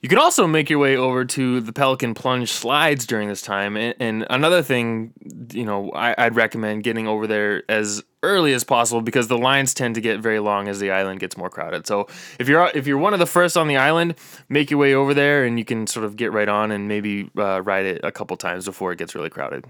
You 0.05 0.09
can 0.09 0.19
also 0.19 0.45
make 0.45 0.69
your 0.69 0.77
way 0.77 0.95
over 0.95 1.25
to 1.25 1.59
the 1.61 1.73
Pelican 1.73 2.13
Plunge 2.13 2.51
slides 2.51 3.07
during 3.07 3.27
this 3.27 3.41
time. 3.41 3.75
And, 3.75 3.95
and 3.99 4.27
another 4.29 4.61
thing, 4.61 5.13
you 5.51 5.65
know, 5.65 5.89
I, 5.93 6.25
would 6.25 6.35
recommend 6.35 6.83
getting 6.83 7.07
over 7.07 7.25
there 7.25 7.63
as 7.69 8.03
early 8.21 8.53
as 8.53 8.63
possible 8.63 9.01
because 9.01 9.29
the 9.29 9.37
lines 9.39 9.73
tend 9.73 9.95
to 9.95 10.01
get 10.01 10.19
very 10.19 10.37
long 10.37 10.67
as 10.67 10.79
the 10.79 10.91
island 10.91 11.21
gets 11.21 11.37
more 11.37 11.49
crowded. 11.49 11.87
So 11.87 12.05
if 12.37 12.47
you're 12.47 12.69
if 12.75 12.85
you're 12.85 12.99
one 12.99 13.13
of 13.13 13.19
the 13.19 13.25
first 13.25 13.57
on 13.57 13.67
the 13.67 13.77
island, 13.77 14.13
make 14.47 14.69
your 14.69 14.79
way 14.79 14.93
over 14.93 15.15
there 15.15 15.43
and 15.43 15.57
you 15.57 15.65
can 15.65 15.87
sort 15.87 16.05
of 16.05 16.15
get 16.15 16.31
right 16.31 16.49
on 16.49 16.69
and 16.69 16.87
maybe 16.87 17.31
uh, 17.35 17.63
ride 17.63 17.87
it 17.87 18.01
a 18.03 18.11
couple 18.11 18.37
times 18.37 18.65
before 18.65 18.91
it 18.91 18.99
gets 18.99 19.15
really 19.15 19.31
crowded. 19.31 19.65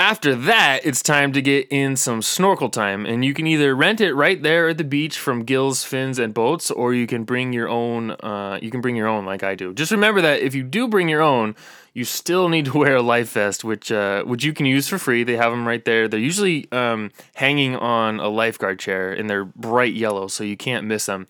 After 0.00 0.36
that, 0.36 0.82
it's 0.84 1.02
time 1.02 1.32
to 1.32 1.42
get 1.42 1.66
in 1.70 1.96
some 1.96 2.22
snorkel 2.22 2.70
time, 2.70 3.04
and 3.04 3.24
you 3.24 3.34
can 3.34 3.48
either 3.48 3.74
rent 3.74 4.00
it 4.00 4.14
right 4.14 4.40
there 4.40 4.68
at 4.68 4.78
the 4.78 4.84
beach 4.84 5.18
from 5.18 5.44
Gil's, 5.44 5.82
Fins, 5.82 6.20
and 6.20 6.32
Boats, 6.32 6.70
or 6.70 6.94
you 6.94 7.08
can 7.08 7.24
bring 7.24 7.52
your 7.52 7.68
own. 7.68 8.12
Uh, 8.12 8.60
you 8.62 8.70
can 8.70 8.80
bring 8.80 8.94
your 8.94 9.08
own, 9.08 9.26
like 9.26 9.42
I 9.42 9.56
do. 9.56 9.74
Just 9.74 9.90
remember 9.90 10.20
that 10.20 10.40
if 10.40 10.54
you 10.54 10.62
do 10.62 10.86
bring 10.86 11.08
your 11.08 11.20
own, 11.20 11.56
you 11.94 12.04
still 12.04 12.48
need 12.48 12.66
to 12.66 12.78
wear 12.78 12.94
a 12.94 13.02
life 13.02 13.32
vest, 13.32 13.64
which 13.64 13.90
uh, 13.90 14.22
which 14.22 14.44
you 14.44 14.52
can 14.52 14.66
use 14.66 14.86
for 14.86 14.98
free. 14.98 15.24
They 15.24 15.36
have 15.36 15.50
them 15.50 15.66
right 15.66 15.84
there. 15.84 16.06
They're 16.06 16.20
usually 16.20 16.70
um, 16.70 17.10
hanging 17.34 17.74
on 17.74 18.20
a 18.20 18.28
lifeguard 18.28 18.78
chair, 18.78 19.12
and 19.12 19.28
they're 19.28 19.46
bright 19.46 19.94
yellow, 19.94 20.28
so 20.28 20.44
you 20.44 20.56
can't 20.56 20.86
miss 20.86 21.06
them. 21.06 21.26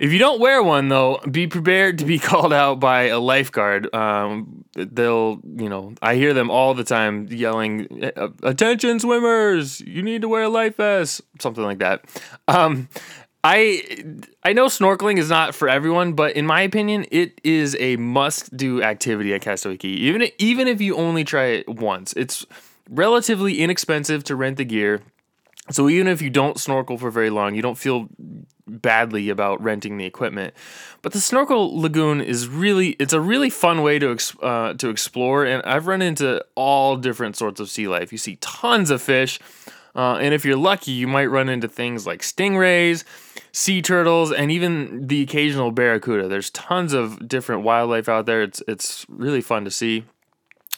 If 0.00 0.14
you 0.14 0.18
don't 0.18 0.40
wear 0.40 0.62
one, 0.62 0.88
though, 0.88 1.18
be 1.30 1.46
prepared 1.46 1.98
to 1.98 2.06
be 2.06 2.18
called 2.30 2.54
out 2.54 2.80
by 2.80 3.08
a 3.08 3.20
lifeguard. 3.20 3.94
Um, 3.94 4.64
they'll, 4.74 5.40
you 5.44 5.68
know, 5.68 5.94
I 6.00 6.14
hear 6.14 6.32
them 6.32 6.50
all 6.50 6.72
the 6.72 6.84
time 6.84 7.28
yelling, 7.30 8.10
"Attention, 8.42 8.98
swimmers! 8.98 9.80
You 9.82 10.02
need 10.02 10.22
to 10.22 10.28
wear 10.28 10.44
a 10.44 10.48
life 10.48 10.76
vest," 10.76 11.20
something 11.38 11.62
like 11.62 11.80
that. 11.80 12.06
Um, 12.48 12.88
I 13.44 13.82
I 14.42 14.54
know 14.54 14.66
snorkeling 14.66 15.18
is 15.18 15.28
not 15.28 15.54
for 15.54 15.68
everyone, 15.68 16.14
but 16.14 16.34
in 16.34 16.46
my 16.46 16.62
opinion, 16.62 17.04
it 17.10 17.38
is 17.44 17.76
a 17.78 17.96
must-do 17.96 18.82
activity 18.82 19.34
at 19.34 19.42
Castaway 19.42 19.76
Cay. 19.76 19.88
Even 19.88 20.28
even 20.38 20.66
if 20.66 20.80
you 20.80 20.96
only 20.96 21.24
try 21.24 21.44
it 21.44 21.68
once, 21.68 22.14
it's 22.14 22.46
relatively 22.88 23.60
inexpensive 23.60 24.24
to 24.24 24.34
rent 24.34 24.56
the 24.56 24.64
gear. 24.64 25.02
So 25.70 25.88
even 25.88 26.08
if 26.08 26.20
you 26.20 26.30
don't 26.30 26.58
snorkel 26.58 26.98
for 26.98 27.10
very 27.10 27.30
long, 27.30 27.54
you 27.54 27.62
don't 27.62 27.78
feel 27.78 28.08
badly 28.66 29.28
about 29.28 29.62
renting 29.62 29.96
the 29.96 30.04
equipment. 30.04 30.54
But 31.02 31.12
the 31.12 31.20
snorkel 31.20 31.80
lagoon 31.80 32.20
is 32.20 32.48
really 32.48 32.90
it's 32.98 33.12
a 33.12 33.20
really 33.20 33.50
fun 33.50 33.82
way 33.82 33.98
to 33.98 34.16
uh, 34.42 34.74
to 34.74 34.88
explore, 34.88 35.44
and 35.44 35.62
I've 35.64 35.86
run 35.86 36.02
into 36.02 36.44
all 36.54 36.96
different 36.96 37.36
sorts 37.36 37.60
of 37.60 37.68
sea 37.68 37.88
life. 37.88 38.12
You 38.12 38.18
see 38.18 38.36
tons 38.36 38.90
of 38.90 39.02
fish, 39.02 39.40
uh, 39.94 40.16
and 40.16 40.34
if 40.34 40.44
you're 40.44 40.56
lucky, 40.56 40.92
you 40.92 41.08
might 41.08 41.26
run 41.26 41.48
into 41.48 41.68
things 41.68 42.06
like 42.06 42.22
stingrays, 42.22 43.04
sea 43.52 43.82
turtles, 43.82 44.32
and 44.32 44.50
even 44.50 45.06
the 45.06 45.22
occasional 45.22 45.72
barracuda. 45.72 46.28
There's 46.28 46.50
tons 46.50 46.92
of 46.92 47.26
different 47.28 47.62
wildlife 47.62 48.08
out 48.08 48.26
there. 48.26 48.42
It's 48.42 48.62
it's 48.68 49.06
really 49.08 49.40
fun 49.40 49.64
to 49.64 49.70
see. 49.70 50.04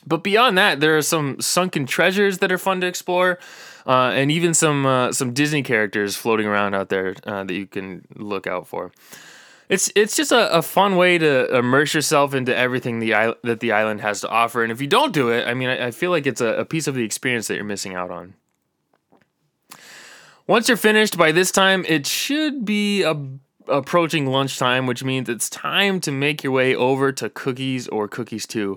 But 0.07 0.23
beyond 0.23 0.59
that, 0.59 0.81
there 0.81 0.97
are 0.97 1.03
some 1.03 1.41
sunken 1.41 1.87
treasures 1.87 2.39
that 2.39 2.51
are 2.51 2.59
fun 2.59 2.81
to 2.81 2.87
explore 2.87 3.39
uh, 3.87 4.13
and 4.15 4.31
even 4.31 4.55
some 4.55 4.87
uh, 4.87 5.13
some 5.13 5.33
Disney 5.33 5.63
characters 5.63 6.17
floating 6.17 6.47
around 6.47 6.75
out 6.75 6.89
there 6.89 7.15
uh, 7.25 7.45
that 7.45 7.55
you 7.55 7.67
can 7.67 8.07
look 8.17 8.47
out 8.47 8.67
for. 8.67 8.93
It's 9.69 9.91
it's 9.95 10.17
just 10.17 10.33
a, 10.33 10.53
a 10.53 10.63
fun 10.63 10.97
way 10.97 11.19
to 11.19 11.57
immerse 11.57 11.95
yourself 11.95 12.35
into 12.35 12.55
everything 12.55 12.99
the 12.99 13.37
that 13.43 13.61
the 13.61 13.73
island 13.73 14.01
has 14.01 14.21
to 14.21 14.29
offer. 14.29 14.63
And 14.63 14.73
if 14.73 14.81
you 14.81 14.87
don't 14.87 15.13
do 15.13 15.31
it, 15.31 15.47
I 15.47 15.55
mean, 15.55 15.69
I, 15.69 15.87
I 15.87 15.91
feel 15.91 16.11
like 16.11 16.27
it's 16.27 16.41
a, 16.41 16.55
a 16.55 16.65
piece 16.65 16.87
of 16.87 16.95
the 16.95 17.05
experience 17.05 17.49
that 17.49 17.55
you're 17.55 17.65
missing 17.65 17.95
out 17.95 18.11
on. 18.11 18.35
Once 20.47 20.69
you're 20.69 20.77
finished 20.77 21.17
by 21.17 21.33
this 21.33 21.53
time, 21.53 21.85
it 21.89 22.07
should 22.07 22.65
be 22.65 23.03
a, 23.03 23.17
approaching 23.69 24.27
lunchtime, 24.27 24.87
which 24.87 25.05
means 25.05 25.29
it's 25.29 25.49
time 25.49 26.01
to 26.01 26.11
make 26.11 26.43
your 26.43 26.53
way 26.53 26.75
over 26.75 27.13
to 27.13 27.31
Cookies 27.31 27.89
or 27.89 28.09
Cookies 28.09 28.47
2. 28.47 28.77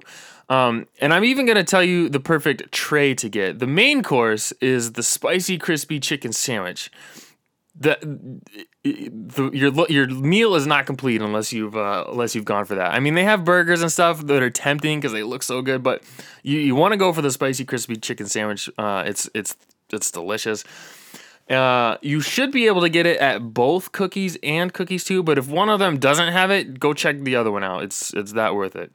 Um, 0.49 0.87
and 1.01 1.13
I'm 1.13 1.23
even 1.23 1.45
going 1.45 1.57
to 1.57 1.63
tell 1.63 1.83
you 1.83 2.09
the 2.09 2.19
perfect 2.19 2.71
tray 2.71 3.15
to 3.15 3.29
get. 3.29 3.59
The 3.59 3.67
main 3.67 4.03
course 4.03 4.51
is 4.61 4.93
the 4.93 5.03
spicy 5.03 5.57
crispy 5.57 5.99
chicken 5.99 6.33
sandwich. 6.33 6.91
The, 7.77 7.97
the 8.83 9.49
your 9.51 9.73
your 9.89 10.07
meal 10.07 10.55
is 10.55 10.65
not 10.65 10.85
complete 10.85 11.21
unless 11.21 11.51
you've 11.51 11.75
uh, 11.75 12.05
unless 12.09 12.33
you've 12.33 12.45
gone 12.45 12.63
for 12.63 12.75
that. 12.75 12.93
I 12.93 13.01
mean, 13.01 13.15
they 13.15 13.25
have 13.25 13.43
burgers 13.43 13.81
and 13.81 13.91
stuff 13.91 14.25
that 14.27 14.41
are 14.41 14.49
tempting 14.49 14.99
because 14.99 15.11
they 15.11 15.23
look 15.23 15.43
so 15.43 15.61
good, 15.61 15.83
but 15.83 16.01
you, 16.41 16.57
you 16.59 16.73
want 16.73 16.93
to 16.93 16.97
go 16.97 17.11
for 17.11 17.21
the 17.21 17.31
spicy 17.31 17.65
crispy 17.65 17.97
chicken 17.97 18.27
sandwich. 18.27 18.69
Uh, 18.77 19.03
it's 19.05 19.29
it's 19.33 19.57
it's 19.91 20.09
delicious. 20.09 20.63
Uh, 21.49 21.97
you 22.01 22.21
should 22.21 22.51
be 22.51 22.65
able 22.67 22.81
to 22.81 22.89
get 22.89 23.05
it 23.05 23.19
at 23.19 23.39
both 23.53 23.91
cookies 23.91 24.37
and 24.41 24.73
cookies 24.73 25.03
too. 25.03 25.21
But 25.21 25.37
if 25.37 25.49
one 25.49 25.67
of 25.67 25.79
them 25.79 25.99
doesn't 25.99 26.31
have 26.31 26.51
it, 26.51 26.79
go 26.79 26.93
check 26.93 27.19
the 27.19 27.35
other 27.35 27.51
one 27.51 27.63
out. 27.63 27.83
It's 27.83 28.13
it's 28.13 28.31
that 28.33 28.55
worth 28.55 28.77
it. 28.77 28.91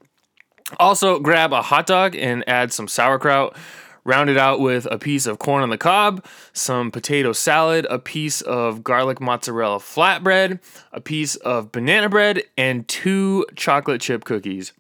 Also, 0.79 1.19
grab 1.19 1.53
a 1.53 1.63
hot 1.63 1.87
dog 1.87 2.15
and 2.15 2.49
add 2.49 2.73
some 2.73 2.89
sauerkraut. 2.89 3.57
Round 4.05 4.31
it 4.31 4.39
out 4.39 4.61
with 4.61 4.87
a 4.91 4.99
piece 4.99 5.27
of 5.27 5.39
corn 5.39 5.63
on 5.63 5.69
the 5.69 5.77
cob, 5.77 6.25
some 6.55 6.91
potato 6.91 7.33
salad, 7.33 7.87
a 7.91 7.99
piece 7.99 8.41
of 8.41 8.83
garlic 8.83 9.21
mozzarella 9.21 9.79
flatbread, 9.79 10.59
a 10.93 11.03
piece 11.03 11.37
of 11.37 11.71
banana 11.71 12.09
bread, 12.09 12.43
and 12.57 12.89
two 12.89 13.45
chocolate 13.57 14.01
chip 14.01 14.25
cookies. 14.25 14.73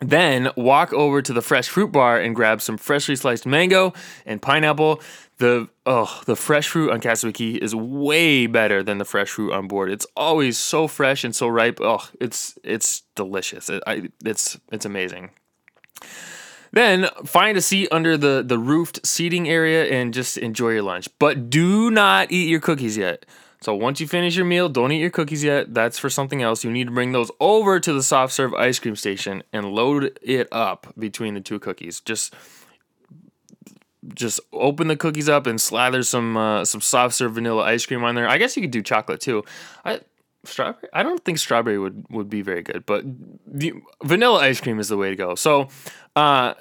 Then 0.00 0.50
walk 0.56 0.92
over 0.92 1.22
to 1.22 1.32
the 1.32 1.40
fresh 1.40 1.68
fruit 1.68 1.92
bar 1.92 2.18
and 2.20 2.34
grab 2.34 2.60
some 2.60 2.76
freshly 2.76 3.16
sliced 3.16 3.46
mango 3.46 3.92
and 4.26 4.42
pineapple. 4.42 5.00
The 5.38 5.68
oh, 5.86 6.22
the 6.26 6.36
fresh 6.36 6.68
fruit 6.68 6.90
on 6.90 7.00
Cay 7.00 7.50
is 7.54 7.74
way 7.74 8.46
better 8.46 8.82
than 8.82 8.98
the 8.98 9.04
fresh 9.04 9.30
fruit 9.30 9.52
on 9.52 9.66
board. 9.66 9.90
It's 9.90 10.06
always 10.16 10.58
so 10.58 10.86
fresh 10.88 11.24
and 11.24 11.34
so 11.34 11.48
ripe. 11.48 11.78
Oh, 11.80 12.08
it's 12.20 12.58
it's 12.62 13.02
delicious. 13.14 13.68
It, 13.68 13.82
I, 13.86 14.08
it's 14.24 14.58
it's 14.70 14.84
amazing. 14.84 15.30
Then 16.72 17.08
find 17.24 17.56
a 17.56 17.62
seat 17.62 17.88
under 17.90 18.16
the 18.16 18.44
the 18.46 18.58
roofed 18.58 19.06
seating 19.06 19.48
area 19.48 19.86
and 19.86 20.12
just 20.12 20.36
enjoy 20.38 20.70
your 20.70 20.82
lunch. 20.82 21.08
But 21.18 21.50
do 21.50 21.90
not 21.90 22.30
eat 22.30 22.48
your 22.48 22.60
cookies 22.60 22.96
yet. 22.96 23.26
So 23.64 23.74
once 23.74 23.98
you 23.98 24.06
finish 24.06 24.36
your 24.36 24.44
meal, 24.44 24.68
don't 24.68 24.92
eat 24.92 25.00
your 25.00 25.08
cookies 25.08 25.42
yet. 25.42 25.72
That's 25.72 25.98
for 25.98 26.10
something 26.10 26.42
else. 26.42 26.64
You 26.64 26.70
need 26.70 26.84
to 26.84 26.90
bring 26.90 27.12
those 27.12 27.30
over 27.40 27.80
to 27.80 27.92
the 27.94 28.02
soft 28.02 28.34
serve 28.34 28.52
ice 28.52 28.78
cream 28.78 28.94
station 28.94 29.42
and 29.54 29.72
load 29.72 30.18
it 30.20 30.48
up 30.52 30.92
between 30.98 31.32
the 31.32 31.40
two 31.40 31.58
cookies. 31.58 32.00
Just 32.00 32.34
just 34.12 34.38
open 34.52 34.88
the 34.88 34.98
cookies 34.98 35.30
up 35.30 35.46
and 35.46 35.58
slather 35.58 36.02
some 36.02 36.36
uh, 36.36 36.66
some 36.66 36.82
soft 36.82 37.14
serve 37.14 37.36
vanilla 37.36 37.62
ice 37.62 37.86
cream 37.86 38.04
on 38.04 38.14
there. 38.14 38.28
I 38.28 38.36
guess 38.36 38.54
you 38.54 38.60
could 38.60 38.70
do 38.70 38.82
chocolate 38.82 39.22
too. 39.22 39.44
I 39.82 40.00
strawberry. 40.44 40.88
I 40.92 41.02
don't 41.02 41.24
think 41.24 41.38
strawberry 41.38 41.78
would 41.78 42.06
would 42.10 42.28
be 42.28 42.42
very 42.42 42.62
good, 42.62 42.86
but 42.86 43.04
the, 43.46 43.72
vanilla 44.02 44.40
ice 44.40 44.60
cream 44.60 44.78
is 44.78 44.88
the 44.88 44.96
way 44.96 45.10
to 45.10 45.16
go. 45.16 45.34
So, 45.34 45.68
uh, 46.16 46.54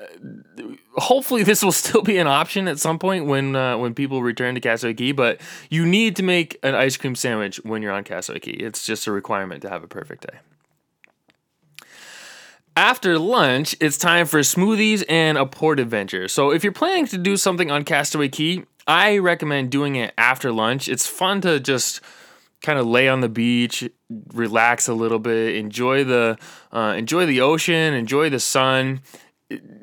hopefully 0.95 1.43
this 1.43 1.63
will 1.63 1.71
still 1.83 2.01
be 2.01 2.17
an 2.17 2.27
option 2.27 2.67
at 2.67 2.79
some 2.79 2.99
point 2.99 3.25
when 3.25 3.55
uh, 3.55 3.77
when 3.77 3.93
people 3.93 4.21
return 4.21 4.55
to 4.55 4.61
Castaway 4.61 4.93
Cay, 4.93 5.11
But 5.11 5.41
you 5.69 5.85
need 5.85 6.15
to 6.17 6.23
make 6.23 6.57
an 6.63 6.75
ice 6.75 6.97
cream 6.97 7.15
sandwich 7.15 7.57
when 7.63 7.81
you're 7.81 7.91
on 7.91 8.03
Castaway 8.03 8.39
Cay. 8.39 8.51
It's 8.51 8.85
just 8.85 9.07
a 9.07 9.11
requirement 9.11 9.61
to 9.63 9.69
have 9.69 9.83
a 9.83 9.87
perfect 9.87 10.27
day. 10.27 10.39
After 12.75 13.19
lunch, 13.19 13.75
it's 13.79 13.99
time 13.99 14.25
for 14.25 14.39
smoothies 14.39 15.03
and 15.07 15.37
a 15.37 15.45
port 15.45 15.79
adventure. 15.79 16.27
So, 16.27 16.51
if 16.51 16.63
you're 16.63 16.73
planning 16.73 17.05
to 17.07 17.17
do 17.17 17.37
something 17.37 17.69
on 17.69 17.83
Castaway 17.83 18.29
Cay, 18.29 18.65
I 18.87 19.17
recommend 19.19 19.71
doing 19.71 19.95
it 19.95 20.13
after 20.17 20.51
lunch. 20.51 20.87
It's 20.87 21.07
fun 21.07 21.41
to 21.41 21.59
just 21.59 22.01
kind 22.63 22.79
of 22.79 22.87
lay 22.87 23.07
on 23.07 23.21
the 23.21 23.29
beach, 23.29 23.87
relax 24.33 24.87
a 24.87 24.93
little 24.93 25.19
bit, 25.19 25.55
enjoy 25.55 26.03
the 26.03 26.37
uh, 26.71 26.95
enjoy 26.97 27.25
the 27.27 27.41
ocean, 27.41 27.93
enjoy 27.93 28.29
the 28.29 28.39
sun 28.39 29.01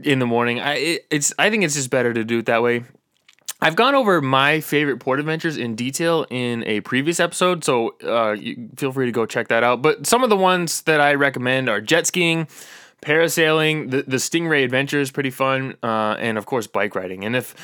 in 0.02 0.18
the 0.18 0.26
morning. 0.26 0.58
I 0.58 0.74
it, 0.74 1.06
it's 1.10 1.32
I 1.38 1.50
think 1.50 1.62
it's 1.62 1.74
just 1.74 1.90
better 1.90 2.12
to 2.12 2.24
do 2.24 2.38
it 2.38 2.46
that 2.46 2.62
way. 2.62 2.84
I've 3.62 3.76
gone 3.76 3.94
over 3.94 4.22
my 4.22 4.60
favorite 4.60 5.00
port 5.00 5.20
adventures 5.20 5.58
in 5.58 5.74
detail 5.74 6.26
in 6.30 6.64
a 6.64 6.80
previous 6.80 7.20
episode, 7.20 7.62
so 7.62 7.90
uh, 8.02 8.34
feel 8.76 8.90
free 8.90 9.04
to 9.04 9.12
go 9.12 9.26
check 9.26 9.48
that 9.48 9.62
out. 9.62 9.82
But 9.82 10.06
some 10.06 10.24
of 10.24 10.30
the 10.30 10.36
ones 10.36 10.80
that 10.82 10.98
I 10.98 11.12
recommend 11.12 11.68
are 11.68 11.78
jet 11.78 12.06
skiing, 12.06 12.48
parasailing, 13.02 13.90
the, 13.90 14.02
the 14.02 14.16
Stingray 14.16 14.64
Adventure 14.64 14.98
is 14.98 15.10
pretty 15.10 15.28
fun, 15.28 15.76
uh, 15.82 16.16
and 16.18 16.38
of 16.38 16.46
course 16.46 16.66
bike 16.66 16.94
riding. 16.94 17.22
And 17.22 17.36
if 17.36 17.54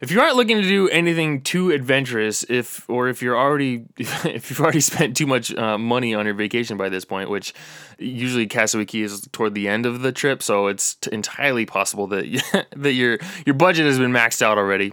if 0.00 0.10
you 0.10 0.20
aren't 0.20 0.36
looking 0.36 0.56
to 0.56 0.66
do 0.66 0.88
anything 0.88 1.42
too 1.42 1.70
adventurous, 1.70 2.44
if 2.48 2.88
or 2.88 3.08
if 3.08 3.20
you're 3.20 3.36
already 3.36 3.84
if 3.98 4.50
you've 4.50 4.60
already 4.60 4.80
spent 4.80 5.16
too 5.16 5.26
much 5.26 5.54
uh, 5.54 5.76
money 5.76 6.14
on 6.14 6.24
your 6.24 6.34
vacation 6.34 6.76
by 6.76 6.88
this 6.88 7.04
point, 7.04 7.28
which 7.28 7.52
usually 7.98 8.46
Cay 8.46 8.64
is 8.64 9.28
toward 9.32 9.54
the 9.54 9.68
end 9.68 9.86
of 9.86 10.00
the 10.00 10.12
trip, 10.12 10.42
so 10.42 10.68
it's 10.68 10.96
entirely 11.12 11.66
possible 11.66 12.06
that 12.08 12.66
that 12.76 12.92
your 12.92 13.18
your 13.44 13.54
budget 13.54 13.86
has 13.86 13.98
been 13.98 14.12
maxed 14.12 14.42
out 14.42 14.58
already. 14.58 14.92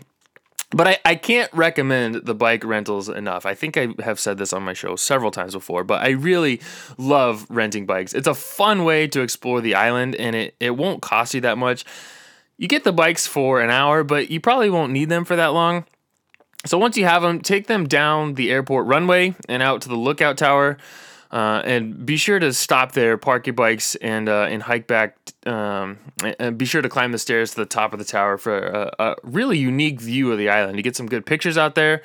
But 0.72 0.88
I, 0.88 0.98
I 1.06 1.16
can't 1.16 1.52
recommend 1.54 2.26
the 2.26 2.36
bike 2.36 2.66
rentals 2.66 3.08
enough. 3.08 3.46
I 3.46 3.56
think 3.56 3.78
I 3.78 3.88
have 4.04 4.20
said 4.20 4.38
this 4.38 4.52
on 4.52 4.64
my 4.64 4.74
show 4.74 4.98
several 4.98 5.32
times 5.32 5.54
before, 5.54 5.86
but 5.86 6.02
I 6.02 6.10
really 6.10 6.60
love 6.98 7.46
renting 7.50 7.86
bikes. 7.86 8.14
It's 8.14 8.28
a 8.28 8.34
fun 8.34 8.84
way 8.84 9.08
to 9.08 9.22
explore 9.22 9.62
the 9.62 9.76
island 9.76 10.16
and 10.16 10.36
it, 10.36 10.56
it 10.60 10.72
won't 10.72 11.02
cost 11.02 11.34
you 11.34 11.40
that 11.42 11.58
much. 11.58 11.86
You 12.58 12.68
get 12.68 12.84
the 12.84 12.94
bikes 12.94 13.28
for 13.28 13.62
an 13.62 13.70
hour, 13.70 14.04
but 14.04 14.32
you 14.32 14.40
probably 14.40 14.70
won't 14.70 14.92
need 14.92 15.10
them 15.10 15.26
for 15.26 15.36
that 15.36 15.48
long. 15.48 15.86
So 16.66 16.78
once 16.78 16.98
you 16.98 17.06
have 17.06 17.22
them, 17.22 17.40
take 17.42 17.68
them 17.68 17.88
down 17.88 18.34
the 18.34 18.52
airport 18.52 18.88
runway 18.88 19.36
and 19.48 19.62
out 19.62 19.82
to 19.82 19.90
the 19.90 19.96
lookout 19.96 20.38
tower. 20.38 20.78
Uh, 21.30 21.62
and 21.66 22.06
be 22.06 22.16
sure 22.16 22.40
to 22.40 22.54
stop 22.54 22.94
there, 22.94 23.18
park 23.18 23.48
your 23.48 23.54
bikes, 23.54 23.96
and 23.96 24.30
uh, 24.30 24.48
and 24.50 24.64
hike 24.64 24.88
back. 24.88 25.18
Um, 25.46 26.00
and 26.40 26.58
be 26.58 26.66
sure 26.66 26.82
to 26.82 26.88
climb 26.88 27.12
the 27.12 27.20
stairs 27.20 27.52
to 27.52 27.58
the 27.58 27.66
top 27.66 27.92
of 27.92 28.00
the 28.00 28.06
tower 28.06 28.38
for 28.38 28.58
a, 28.58 28.92
a 28.98 29.16
really 29.24 29.58
unique 29.58 30.00
view 30.00 30.32
of 30.32 30.38
the 30.38 30.50
island. 30.50 30.78
You 30.78 30.84
get 30.84 30.96
some 30.96 31.08
good 31.08 31.26
pictures 31.26 31.58
out 31.58 31.76
there. 31.76 32.02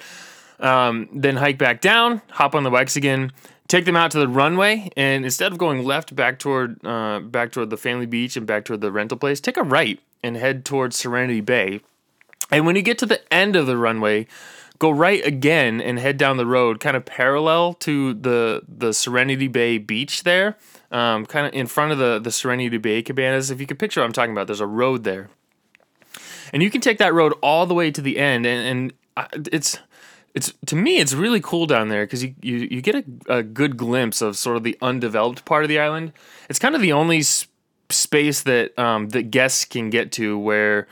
Um, 0.58 1.08
then 1.12 1.36
hike 1.36 1.58
back 1.58 1.80
down, 1.80 2.20
hop 2.30 2.54
on 2.54 2.62
the 2.62 2.70
bikes 2.70 2.96
again, 2.96 3.32
take 3.68 3.84
them 3.84 3.96
out 3.96 4.10
to 4.12 4.18
the 4.18 4.28
runway, 4.28 4.90
and 4.96 5.24
instead 5.24 5.50
of 5.50 5.58
going 5.58 5.84
left 5.84 6.14
back 6.14 6.38
toward 6.38 6.84
uh, 6.84 7.20
back 7.20 7.52
toward 7.52 7.70
the 7.70 7.76
family 7.76 8.06
beach 8.06 8.36
and 8.36 8.46
back 8.46 8.64
toward 8.64 8.80
the 8.80 8.92
rental 8.92 9.16
place, 9.16 9.40
take 9.40 9.56
a 9.56 9.62
right 9.62 10.00
and 10.22 10.37
head 10.37 10.64
towards 10.64 10.96
Serenity 10.96 11.40
Bay. 11.40 11.80
And 12.50 12.66
when 12.66 12.76
you 12.76 12.82
get 12.82 12.98
to 12.98 13.06
the 13.06 13.20
end 13.32 13.56
of 13.56 13.66
the 13.66 13.76
runway, 13.76 14.26
go 14.78 14.90
right 14.90 15.24
again 15.24 15.80
and 15.80 15.98
head 15.98 16.16
down 16.16 16.37
the 16.37 16.46
road, 16.46 16.80
kind 16.80 16.96
of 16.96 17.04
parallel 17.04 17.74
to 17.74 18.14
the 18.14 18.62
the 18.68 18.92
Serenity 18.92 19.48
Bay 19.48 19.78
beach 19.78 20.22
there, 20.24 20.56
um, 20.90 21.24
kind 21.24 21.46
of 21.46 21.54
in 21.54 21.66
front 21.66 21.92
of 21.92 21.98
the 21.98 22.18
the 22.18 22.32
Serenity 22.32 22.78
Bay 22.78 23.02
cabanas. 23.02 23.50
If 23.50 23.61
you 23.61 23.66
can 23.66 23.76
picture 23.76 24.00
what 24.00 24.06
I'm 24.06 24.12
talking 24.12 24.32
about, 24.32 24.46
there's 24.48 24.61
a 24.61 24.66
road 24.66 25.04
there, 25.04 25.30
and 26.52 26.62
you 26.62 26.70
can 26.70 26.80
take 26.80 26.98
that 26.98 27.14
road 27.14 27.32
all 27.42 27.64
the 27.66 27.74
way 27.74 27.90
to 27.90 28.00
the 28.00 28.18
end, 28.18 28.44
and 28.46 28.92
and 29.16 29.46
it's. 29.50 29.78
It's 30.35 30.50
to 30.64 30.76
me, 30.76 30.96
it's 30.96 31.12
really 31.12 31.42
cool 31.42 31.66
down 31.66 31.90
there 31.90 32.06
because 32.06 32.24
you, 32.24 32.35
you, 32.40 32.56
you 32.70 32.80
get 32.80 32.94
a, 32.94 33.04
a 33.28 33.42
good 33.42 33.76
glimpse 33.76 34.22
of 34.22 34.35
sort 34.35 34.56
of 34.56 34.62
the 34.62 34.78
undeveloped 34.80 35.44
part 35.44 35.62
of 35.62 35.68
the 35.68 35.78
island. 35.78 36.14
It's 36.48 36.58
kind 36.58 36.74
of 36.74 36.80
the 36.80 36.90
only 36.90 37.20
space 37.92 38.42
that 38.42 38.78
um, 38.78 39.09
that 39.11 39.31
guests 39.31 39.64
can 39.64 39.90
get 39.90 40.12
to 40.12 40.38
where 40.38 40.88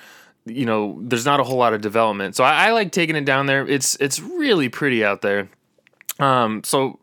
you 0.46 0.66
know 0.66 0.98
there's 1.02 1.26
not 1.26 1.40
a 1.40 1.44
whole 1.44 1.58
lot 1.58 1.74
of 1.74 1.80
development. 1.80 2.36
So 2.36 2.44
I, 2.44 2.68
I 2.68 2.72
like 2.72 2.92
taking 2.92 3.16
it 3.16 3.24
down 3.24 3.46
there. 3.46 3.66
It's 3.66 3.96
it's 3.96 4.20
really 4.20 4.68
pretty 4.68 5.04
out 5.04 5.22
there. 5.22 5.48
Um, 6.18 6.62
so 6.64 6.98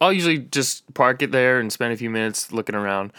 I'll 0.00 0.12
usually 0.12 0.38
just 0.38 0.92
park 0.94 1.20
it 1.22 1.30
there 1.30 1.60
and 1.60 1.72
spend 1.72 1.92
a 1.92 1.96
few 1.96 2.08
minutes 2.08 2.52
looking 2.52 2.74
around. 2.74 3.12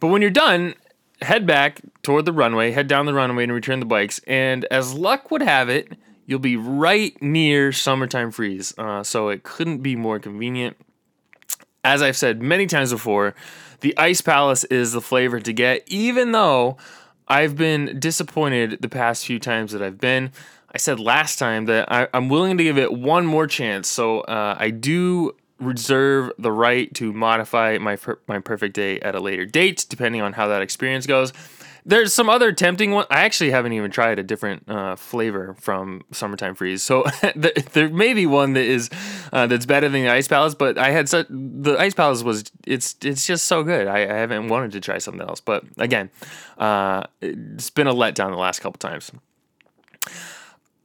But 0.00 0.08
when 0.08 0.22
you're 0.22 0.30
done, 0.30 0.74
head 1.20 1.46
back 1.46 1.80
toward 2.02 2.24
the 2.24 2.32
runway, 2.32 2.70
head 2.70 2.88
down 2.88 3.06
the 3.06 3.14
runway 3.14 3.44
and 3.44 3.52
return 3.52 3.80
the 3.80 3.86
bikes. 3.86 4.18
And 4.26 4.64
as 4.66 4.94
luck 4.94 5.30
would 5.30 5.42
have 5.42 5.68
it, 5.68 5.92
you'll 6.26 6.38
be 6.38 6.56
right 6.56 7.20
near 7.22 7.70
Summertime 7.70 8.30
Freeze. 8.30 8.74
Uh, 8.78 9.02
so 9.02 9.28
it 9.28 9.42
couldn't 9.42 9.78
be 9.78 9.94
more 9.94 10.18
convenient. 10.18 10.76
As 11.84 12.00
I've 12.00 12.16
said 12.16 12.40
many 12.40 12.66
times 12.66 12.90
before, 12.90 13.34
the 13.84 13.96
Ice 13.98 14.22
Palace 14.22 14.64
is 14.64 14.92
the 14.92 15.02
flavor 15.02 15.38
to 15.38 15.52
get, 15.52 15.84
even 15.88 16.32
though 16.32 16.78
I've 17.28 17.54
been 17.54 18.00
disappointed 18.00 18.80
the 18.80 18.88
past 18.88 19.26
few 19.26 19.38
times 19.38 19.72
that 19.72 19.82
I've 19.82 20.00
been. 20.00 20.32
I 20.74 20.78
said 20.78 20.98
last 20.98 21.38
time 21.38 21.66
that 21.66 21.92
I, 21.92 22.08
am 22.14 22.30
willing 22.30 22.56
to 22.56 22.64
give 22.64 22.78
it 22.78 22.94
one 22.94 23.26
more 23.26 23.46
chance, 23.46 23.86
so 23.86 24.22
uh, 24.22 24.56
I 24.58 24.70
do 24.70 25.36
reserve 25.60 26.32
the 26.38 26.50
right 26.50 26.92
to 26.94 27.12
modify 27.12 27.76
my 27.76 27.98
my 28.26 28.38
perfect 28.38 28.74
day 28.74 29.00
at 29.00 29.14
a 29.14 29.20
later 29.20 29.44
date, 29.44 29.84
depending 29.86 30.22
on 30.22 30.32
how 30.32 30.48
that 30.48 30.62
experience 30.62 31.06
goes. 31.06 31.34
There's 31.86 32.14
some 32.14 32.30
other 32.30 32.50
tempting 32.50 32.92
one. 32.92 33.04
I 33.10 33.24
actually 33.24 33.50
haven't 33.50 33.74
even 33.74 33.90
tried 33.90 34.18
a 34.18 34.22
different 34.22 34.68
uh, 34.68 34.96
flavor 34.96 35.54
from 35.60 36.02
Summertime 36.12 36.54
Freeze, 36.54 36.82
so 36.82 37.04
there 37.36 37.90
may 37.90 38.14
be 38.14 38.24
one 38.24 38.54
that 38.54 38.64
is 38.64 38.88
uh, 39.32 39.46
that's 39.46 39.66
better 39.66 39.88
than 39.90 40.02
the 40.02 40.08
Ice 40.08 40.26
Palace. 40.26 40.54
But 40.54 40.78
I 40.78 40.90
had 40.90 41.10
such 41.10 41.26
the 41.28 41.76
Ice 41.78 41.92
Palace 41.92 42.22
was 42.22 42.44
it's 42.66 42.96
it's 43.02 43.26
just 43.26 43.46
so 43.46 43.62
good. 43.62 43.86
I, 43.86 43.98
I 43.98 44.14
haven't 44.14 44.48
wanted 44.48 44.72
to 44.72 44.80
try 44.80 44.96
something 44.96 45.26
else, 45.26 45.40
but 45.40 45.64
again, 45.76 46.08
uh, 46.56 47.02
it's 47.20 47.68
been 47.68 47.86
a 47.86 47.94
letdown 47.94 48.30
the 48.30 48.36
last 48.36 48.60
couple 48.60 48.78
times. 48.78 49.12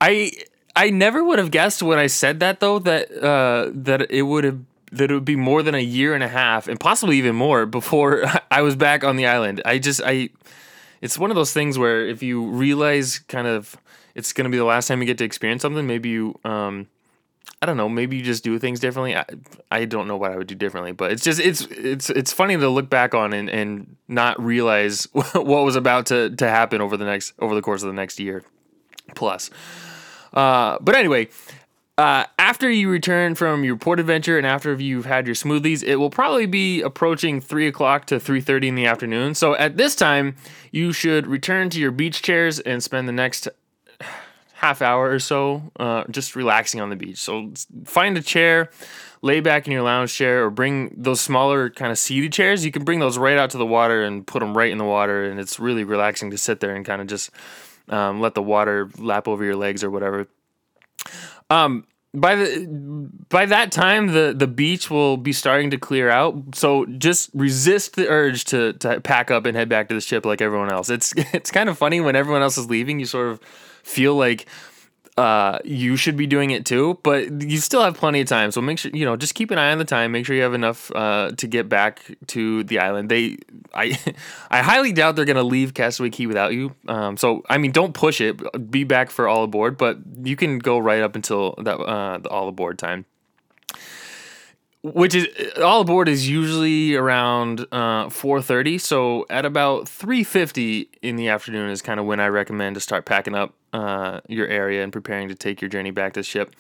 I 0.02 0.32
I 0.76 0.90
never 0.90 1.24
would 1.24 1.40
have 1.40 1.52
guessed 1.52 1.82
when 1.82 1.98
I 1.98 2.08
said 2.08 2.40
that 2.42 2.60
though 2.60 2.80
that 2.80 3.12
uh, 3.12 3.70
that 3.74 4.12
it 4.12 4.24
would 4.24 4.44
have 4.44 4.60
that 4.92 5.12
it 5.12 5.14
would 5.14 5.26
be 5.26 5.36
more 5.36 5.62
than 5.62 5.76
a 5.76 5.82
year 5.82 6.14
and 6.14 6.24
a 6.24 6.28
half 6.28 6.68
and 6.68 6.80
possibly 6.80 7.18
even 7.18 7.36
more 7.36 7.66
before 7.66 8.26
I 8.52 8.62
was 8.62 8.76
back 8.76 9.04
on 9.04 9.16
the 9.16 9.28
island. 9.28 9.62
I 9.66 9.80
just 9.80 10.02
I 10.04 10.30
it's 11.02 11.18
one 11.18 11.30
of 11.32 11.36
those 11.36 11.54
things 11.54 11.78
where 11.78 12.06
if 12.06 12.22
you 12.24 12.46
realize 12.48 13.20
kind 13.20 13.48
of 13.48 13.78
it's 14.16 14.34
going 14.34 14.46
to 14.46 14.52
be 14.52 14.58
the 14.58 14.66
last 14.66 14.88
time 14.88 15.00
you 15.02 15.06
get 15.06 15.18
to 15.20 15.24
experience 15.24 15.62
something, 15.62 15.88
maybe 15.88 16.10
you, 16.10 16.38
um, 16.44 16.88
I 17.62 17.66
don't 17.66 17.78
know, 17.78 17.90
maybe 17.90 18.18
you 18.18 18.24
just 18.24 18.44
do 18.44 18.58
things 18.60 18.80
differently. 18.80 19.16
I, 19.16 19.26
I 19.72 19.86
don't 19.86 20.08
know 20.08 20.18
what 20.18 20.32
I 20.32 20.38
would 20.38 20.48
do 20.48 20.56
differently, 20.56 20.92
but 20.92 21.12
it's 21.12 21.24
just 21.24 21.40
it's 21.40 21.62
it's 21.72 22.10
it's 22.10 22.32
funny 22.32 22.58
to 22.58 22.70
look 22.70 22.90
back 22.90 23.14
on 23.14 23.34
and, 23.34 23.50
and 23.50 23.96
not 24.08 24.42
realize 24.42 25.06
what 25.14 25.66
was 25.66 25.76
about 25.76 26.08
to 26.08 26.30
to 26.36 26.50
happen 26.50 26.82
over 26.82 26.98
the 26.98 27.06
next 27.06 27.34
over 27.40 27.56
the 27.56 27.62
course 27.62 27.84
of 27.84 27.88
the 27.88 27.94
next 27.94 28.20
year 28.20 28.44
plus. 29.16 29.50
Uh, 30.34 30.78
but 30.80 30.96
anyway, 30.96 31.28
uh, 32.00 32.26
after 32.38 32.72
you 32.72 32.90
return 32.90 33.36
from 33.36 33.66
your 33.66 33.76
port 33.76 34.00
adventure 34.00 34.38
and 34.38 34.48
after 34.48 34.74
you've 34.74 35.06
had 35.06 35.28
your 35.28 35.36
smoothies, 35.36 35.84
it 35.84 35.98
will 35.98 36.10
probably 36.10 36.46
be 36.46 36.82
approaching 36.82 37.42
three 37.42 37.68
o'clock 37.68 38.06
to 38.06 38.22
three 38.22 38.40
thirty 38.40 38.70
in 38.70 38.76
the 38.76 38.86
afternoon. 38.86 39.36
So 39.36 39.54
at 39.56 39.76
this 39.76 39.96
time, 39.96 40.38
you 40.72 40.94
should 40.94 41.28
return 41.28 41.70
to 41.72 41.80
your 41.80 41.92
beach 41.92 42.22
chairs 42.22 42.62
and 42.62 42.82
spend 42.82 43.10
the 43.10 43.12
next 43.12 43.50
half 44.54 44.82
hour 44.82 45.10
or 45.10 45.20
so 45.20 45.62
uh, 45.78 46.06
just 46.10 46.38
relaxing 46.38 46.80
on 46.80 46.90
the 46.90 46.96
beach. 46.96 47.18
So 47.18 47.52
find 47.84 48.18
a 48.18 48.22
chair, 48.22 48.70
lay 49.22 49.42
back 49.42 49.68
in 49.68 49.74
your 49.74 49.84
lounge 49.84 50.14
chair, 50.14 50.46
or 50.46 50.50
bring 50.50 50.94
those 50.96 51.20
smaller 51.20 51.70
kind 51.70 51.92
of 51.92 51.98
seated 51.98 52.32
chairs. 52.32 52.64
You 52.64 52.72
can 52.72 52.86
bring 52.86 53.00
those 53.00 53.18
right 53.18 53.38
out 53.38 53.50
to 53.50 53.58
the 53.58 53.66
water 53.66 54.04
and 54.04 54.26
put 54.26 54.40
them 54.40 54.58
right 54.58 54.72
in 54.72 54.78
the 54.78 54.86
water, 54.86 55.30
and 55.30 55.38
it's 55.38 55.60
really 55.60 55.84
relaxing 55.84 56.32
to 56.32 56.38
sit 56.38 56.62
there 56.62 56.76
and 56.76 56.86
kind 56.86 57.02
of 57.02 57.08
just 57.08 57.30
um, 57.90 58.22
let 58.22 58.36
the 58.36 58.42
water 58.42 58.90
lap 58.98 59.28
over 59.28 59.44
your 59.44 59.58
legs 59.58 59.84
or 59.84 59.90
whatever. 59.90 60.28
Um, 61.50 61.86
by 62.14 62.36
the 62.36 63.10
by 63.30 63.46
that 63.46 63.72
time 63.72 64.08
the 64.08 64.34
the 64.36 64.48
beach 64.48 64.90
will 64.90 65.18
be 65.18 65.32
starting 65.32 65.70
to 65.72 65.78
clear 65.78 66.10
out. 66.10 66.56
So 66.56 66.86
just 66.86 67.30
resist 67.34 67.96
the 67.96 68.08
urge 68.08 68.46
to 68.46 68.74
to 68.74 69.00
pack 69.02 69.30
up 69.30 69.46
and 69.46 69.56
head 69.56 69.70
back 69.70 69.90
to 69.90 69.96
the 69.96 70.02
ship 70.02 70.26
like 70.26 70.42
everyone 70.42 70.72
else. 70.72 70.90
It's 70.90 71.14
it's 71.18 71.52
kind 71.52 71.70
of 71.70 71.78
funny 71.78 72.02
when 72.02 72.16
everyone 72.16 72.42
else 72.42 72.58
is 72.58 72.70
leaving 72.70 73.00
you 73.00 73.06
sort 73.06 73.30
of 73.30 73.40
feel 73.84 74.16
like 74.16 74.48
uh, 75.20 75.60
you 75.66 75.98
should 75.98 76.16
be 76.16 76.26
doing 76.26 76.52
it 76.52 76.66
too, 76.66 76.98
but 77.04 77.42
you 77.42 77.58
still 77.58 77.82
have 77.82 77.98
plenty 77.98 78.22
of 78.22 78.28
time. 78.28 78.52
So 78.52 78.62
make 78.62 78.80
sure 78.80 78.90
you 78.94 79.04
know 79.04 79.18
just 79.18 79.36
keep 79.36 79.52
an 79.52 79.58
eye 79.58 79.72
on 79.74 79.78
the 79.78 79.84
time. 79.86 80.14
Make 80.14 80.26
sure 80.26 80.34
you 80.34 80.44
have 80.44 80.54
enough 80.54 80.92
uh, 80.96 81.32
to 81.36 81.46
get 81.46 81.68
back 81.68 82.02
to 82.28 82.64
the 82.64 82.80
island. 82.80 83.10
They, 83.10 83.38
I, 83.74 84.00
I 84.50 84.62
highly 84.62 84.94
doubt 84.94 85.18
they're 85.18 85.26
gonna 85.26 85.44
leave 85.44 85.74
Castaway 85.74 86.10
Cay 86.10 86.26
without 86.26 86.54
you. 86.54 86.74
Um, 86.88 87.18
so 87.18 87.44
I 87.50 87.58
mean, 87.58 87.74
don't 87.74 87.94
push 87.94 88.22
it. 88.22 88.72
Be 88.72 88.86
back 88.86 89.12
for 89.12 89.28
all 89.28 89.44
aboard, 89.44 89.78
but 89.78 89.98
you 90.24 90.38
can 90.38 90.58
go 90.58 90.80
right 90.80 91.02
up 91.02 91.16
until 91.16 91.56
that 91.64 91.78
uh, 91.78 92.20
the 92.20 92.30
all 92.30 92.48
aboard 92.48 92.80
time 92.80 93.06
which 94.82 95.14
is 95.14 95.28
all 95.58 95.82
aboard 95.82 96.08
is 96.08 96.30
usually 96.30 96.96
around 96.96 97.62
uh, 97.72 98.06
4.30 98.08 98.80
so 98.80 99.26
at 99.30 99.46
about 99.46 99.86
3.50 99.86 100.88
in 101.02 101.16
the 101.18 101.28
afternoon 101.28 101.70
is 101.70 101.82
kind 101.82 102.00
of 102.00 102.06
when 102.06 102.20
i 102.20 102.28
recommend 102.28 102.76
to 102.76 102.80
start 102.80 103.06
packing 103.06 103.36
up 103.36 103.54
uh, 103.74 104.22
your 104.28 104.48
area 104.48 104.84
and 104.84 104.92
preparing 104.92 105.30
to 105.30 105.36
take 105.36 105.62
your 105.62 105.70
journey 105.70 105.92
back 105.92 106.14
to 106.14 106.24
ship. 106.24 106.56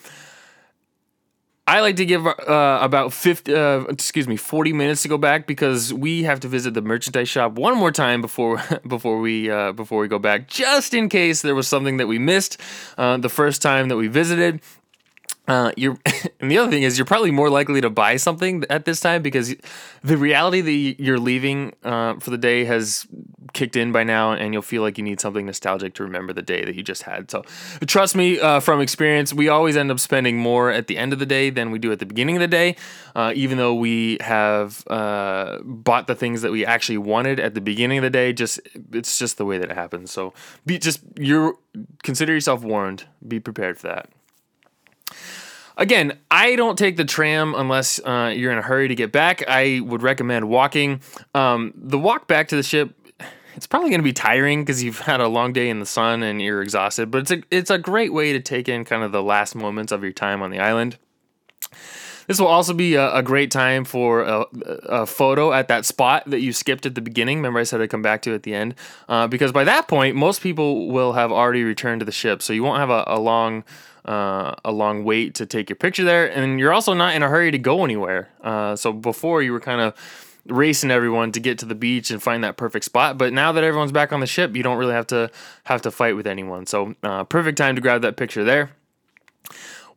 I 1.67 1.81
like 1.81 1.97
to 1.97 2.05
give 2.05 2.25
uh, 2.25 2.79
about 2.81 3.13
50 3.13 3.53
uh, 3.53 3.81
excuse 3.89 4.27
me 4.27 4.37
40 4.37 4.73
minutes 4.73 5.03
to 5.03 5.07
go 5.07 5.19
back 5.19 5.45
because 5.45 5.93
we 5.93 6.23
have 6.23 6.39
to 6.39 6.47
visit 6.47 6.73
the 6.73 6.81
merchandise 6.81 7.29
shop 7.29 7.51
one 7.53 7.77
more 7.77 7.91
time 7.91 8.21
before 8.21 8.59
before 8.87 9.19
we 9.19 9.51
uh, 9.51 9.71
before 9.73 10.01
we 10.01 10.07
go 10.07 10.17
back 10.17 10.47
just 10.47 10.95
in 10.95 11.09
case 11.09 11.43
there 11.43 11.53
was 11.53 11.67
something 11.67 11.97
that 11.97 12.07
we 12.07 12.17
missed 12.17 12.59
uh, 12.97 13.17
the 13.17 13.29
first 13.29 13.61
time 13.61 13.87
that 13.89 13.97
we 13.97 14.07
visited 14.07 14.61
uh, 15.49 15.71
you're 15.75 15.97
and 16.39 16.51
the 16.51 16.57
other 16.57 16.69
thing 16.69 16.83
is 16.83 16.97
you're 16.97 17.05
probably 17.05 17.31
more 17.31 17.49
likely 17.49 17.81
to 17.81 17.89
buy 17.89 18.15
something 18.15 18.63
at 18.69 18.85
this 18.85 18.99
time 18.99 19.21
because 19.21 19.55
the 20.03 20.15
reality 20.15 20.61
that 20.61 21.03
you're 21.03 21.19
leaving 21.19 21.73
uh, 21.83 22.13
for 22.19 22.29
the 22.29 22.37
day 22.37 22.63
has 22.65 23.07
kicked 23.53 23.75
in 23.75 23.91
by 23.91 24.03
now 24.03 24.31
and 24.31 24.53
you'll 24.53 24.61
feel 24.61 24.83
like 24.83 24.99
you 24.99 25.03
need 25.03 25.19
something 25.19 25.47
nostalgic 25.47 25.95
to 25.95 26.03
remember 26.03 26.31
the 26.31 26.43
day 26.43 26.63
that 26.63 26.75
you 26.75 26.83
just 26.83 27.01
had. 27.01 27.31
So 27.31 27.41
trust 27.87 28.15
me 28.15 28.39
uh, 28.39 28.59
from 28.59 28.79
experience 28.79 29.33
we 29.33 29.49
always 29.49 29.75
end 29.75 29.89
up 29.89 29.99
spending 29.99 30.37
more 30.37 30.69
at 30.69 30.85
the 30.85 30.99
end 30.99 31.13
of 31.13 31.19
the 31.19 31.25
day 31.25 31.49
than 31.49 31.71
we 31.71 31.79
do 31.79 31.91
at 31.91 31.97
the 31.97 32.05
beginning 32.05 32.35
of 32.35 32.41
the 32.41 32.47
day 32.47 32.75
uh, 33.15 33.33
even 33.35 33.57
though 33.57 33.73
we 33.73 34.19
have 34.21 34.83
uh, 34.87 35.57
bought 35.63 36.05
the 36.05 36.15
things 36.15 36.43
that 36.43 36.51
we 36.51 36.63
actually 36.63 36.99
wanted 36.99 37.39
at 37.39 37.55
the 37.55 37.61
beginning 37.61 37.97
of 37.97 38.03
the 38.03 38.09
day 38.11 38.31
just 38.31 38.59
it's 38.93 39.17
just 39.17 39.39
the 39.39 39.45
way 39.45 39.57
that 39.57 39.71
it 39.71 39.75
happens. 39.75 40.11
So 40.11 40.31
be 40.67 40.77
just 40.77 40.99
you're 41.17 41.55
consider 42.03 42.33
yourself 42.33 42.61
warned. 42.61 43.05
Be 43.27 43.39
prepared 43.39 43.79
for 43.79 43.87
that 43.87 44.09
Again, 45.79 46.19
I 46.29 46.57
don't 46.57 46.77
take 46.77 46.97
the 46.97 47.05
tram 47.05 47.55
unless 47.55 47.99
uh, 48.03 48.33
you're 48.35 48.51
in 48.51 48.57
a 48.57 48.61
hurry 48.61 48.89
to 48.89 48.95
get 48.95 49.13
back. 49.13 49.47
I 49.47 49.79
would 49.79 50.03
recommend 50.03 50.49
walking. 50.49 50.99
Um, 51.33 51.73
the 51.73 51.97
walk 51.97 52.27
back 52.27 52.49
to 52.49 52.57
the 52.57 52.63
ship, 52.63 52.93
it's 53.55 53.65
probably 53.65 53.89
going 53.89 54.01
to 54.01 54.03
be 54.03 54.11
tiring 54.11 54.61
because 54.61 54.83
you've 54.83 54.99
had 54.99 55.21
a 55.21 55.29
long 55.29 55.53
day 55.53 55.69
in 55.69 55.79
the 55.79 55.85
sun 55.85 56.21
and 56.21 56.41
you're 56.41 56.61
exhausted. 56.61 57.09
But 57.09 57.19
it's 57.21 57.31
a 57.31 57.43
it's 57.49 57.69
a 57.69 57.77
great 57.77 58.11
way 58.11 58.33
to 58.33 58.41
take 58.41 58.67
in 58.67 58.83
kind 58.83 59.03
of 59.03 59.13
the 59.13 59.23
last 59.23 59.55
moments 59.55 59.93
of 59.93 60.03
your 60.03 60.11
time 60.11 60.41
on 60.41 60.51
the 60.51 60.59
island. 60.59 60.97
This 62.29 62.39
will 62.39 62.47
also 62.47 62.75
be 62.75 62.93
a, 62.93 63.11
a 63.15 63.23
great 63.23 63.49
time 63.49 63.83
for 63.83 64.21
a, 64.21 64.45
a, 64.83 65.05
photo 65.07 65.51
at 65.51 65.67
that 65.69 65.83
spot 65.83 66.25
that 66.27 66.41
you 66.41 66.53
skipped 66.53 66.85
at 66.85 66.93
the 66.93 67.01
beginning. 67.01 67.39
Remember, 67.39 67.59
I 67.59 67.63
said 67.63 67.81
I'd 67.81 67.89
come 67.89 68.03
back 68.03 68.21
to 68.21 68.35
at 68.35 68.43
the 68.43 68.53
end 68.53 68.75
uh, 69.09 69.25
because 69.25 69.51
by 69.51 69.63
that 69.63 69.87
point, 69.87 70.15
most 70.15 70.41
people 70.41 70.89
will 70.89 71.13
have 71.13 71.31
already 71.31 71.63
returned 71.63 72.01
to 72.01 72.05
the 72.05 72.11
ship, 72.11 72.43
so 72.43 72.53
you 72.53 72.61
won't 72.61 72.77
have 72.77 72.91
a, 72.91 73.03
a 73.07 73.19
long 73.19 73.63
uh, 74.05 74.53
a 74.63 74.71
long 74.71 75.03
wait 75.03 75.33
to 75.35 75.47
take 75.47 75.71
your 75.71 75.75
picture 75.75 76.03
there, 76.03 76.31
and 76.31 76.59
you're 76.59 76.71
also 76.71 76.93
not 76.93 77.15
in 77.15 77.23
a 77.23 77.29
hurry 77.29 77.49
to 77.49 77.57
go 77.57 77.83
anywhere. 77.83 78.29
Uh, 78.43 78.75
so 78.75 78.93
before 78.93 79.41
you 79.41 79.51
were 79.51 79.59
kind 79.59 79.81
of 79.81 79.95
racing 80.45 80.91
everyone 80.91 81.31
to 81.31 81.39
get 81.39 81.57
to 81.57 81.65
the 81.65 81.73
beach 81.73 82.11
and 82.11 82.21
find 82.21 82.43
that 82.43 82.57
perfect 82.57 82.85
spot, 82.85 83.17
but 83.17 83.33
now 83.33 83.51
that 83.51 83.63
everyone's 83.63 83.91
back 83.91 84.13
on 84.13 84.19
the 84.19 84.27
ship, 84.27 84.55
you 84.55 84.61
don't 84.61 84.77
really 84.77 84.93
have 84.93 85.07
to 85.07 85.31
have 85.63 85.81
to 85.81 85.89
fight 85.89 86.15
with 86.15 86.27
anyone. 86.27 86.67
So 86.67 86.93
uh, 87.01 87.23
perfect 87.23 87.57
time 87.57 87.73
to 87.73 87.81
grab 87.81 88.03
that 88.03 88.17
picture 88.17 88.43
there. 88.43 88.69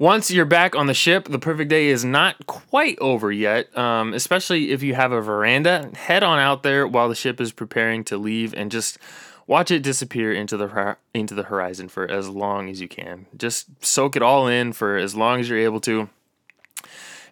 Once 0.02 0.32
you're 0.32 0.44
back 0.44 0.74
on 0.74 0.88
the 0.88 0.94
ship, 0.94 1.28
the 1.28 1.38
perfect 1.38 1.70
day 1.70 1.86
is 1.86 2.04
not 2.04 2.44
quite 2.48 2.98
over 2.98 3.30
yet, 3.30 3.78
um, 3.78 4.12
especially 4.14 4.72
if 4.72 4.82
you 4.82 4.96
have 4.96 5.12
a 5.12 5.20
veranda. 5.20 5.88
Head 5.94 6.24
on 6.24 6.40
out 6.40 6.64
there 6.64 6.88
while 6.88 7.08
the 7.08 7.14
ship 7.14 7.40
is 7.40 7.52
preparing 7.52 8.02
to 8.02 8.18
leave 8.18 8.52
and 8.52 8.68
just 8.68 8.98
watch 9.46 9.70
it 9.70 9.84
disappear 9.84 10.32
into 10.32 10.56
the 10.56 10.96
into 11.14 11.36
the 11.36 11.44
horizon 11.44 11.88
for 11.88 12.10
as 12.10 12.28
long 12.28 12.68
as 12.68 12.80
you 12.80 12.88
can. 12.88 13.26
Just 13.36 13.68
soak 13.84 14.16
it 14.16 14.22
all 14.22 14.48
in 14.48 14.72
for 14.72 14.96
as 14.96 15.14
long 15.14 15.38
as 15.38 15.48
you're 15.48 15.56
able 15.56 15.80
to. 15.82 16.08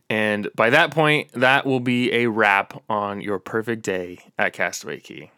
And 0.09 0.49
by 0.55 0.71
that 0.71 0.93
point, 0.93 1.33
that 1.33 1.67
will 1.67 1.81
be 1.81 2.13
a 2.13 2.29
wrap 2.29 2.85
on 2.89 3.21
your 3.21 3.41
perfect 3.41 3.83
day 3.83 4.19
at 4.39 4.53
Castaway 4.53 5.01
Cay. 5.01 5.33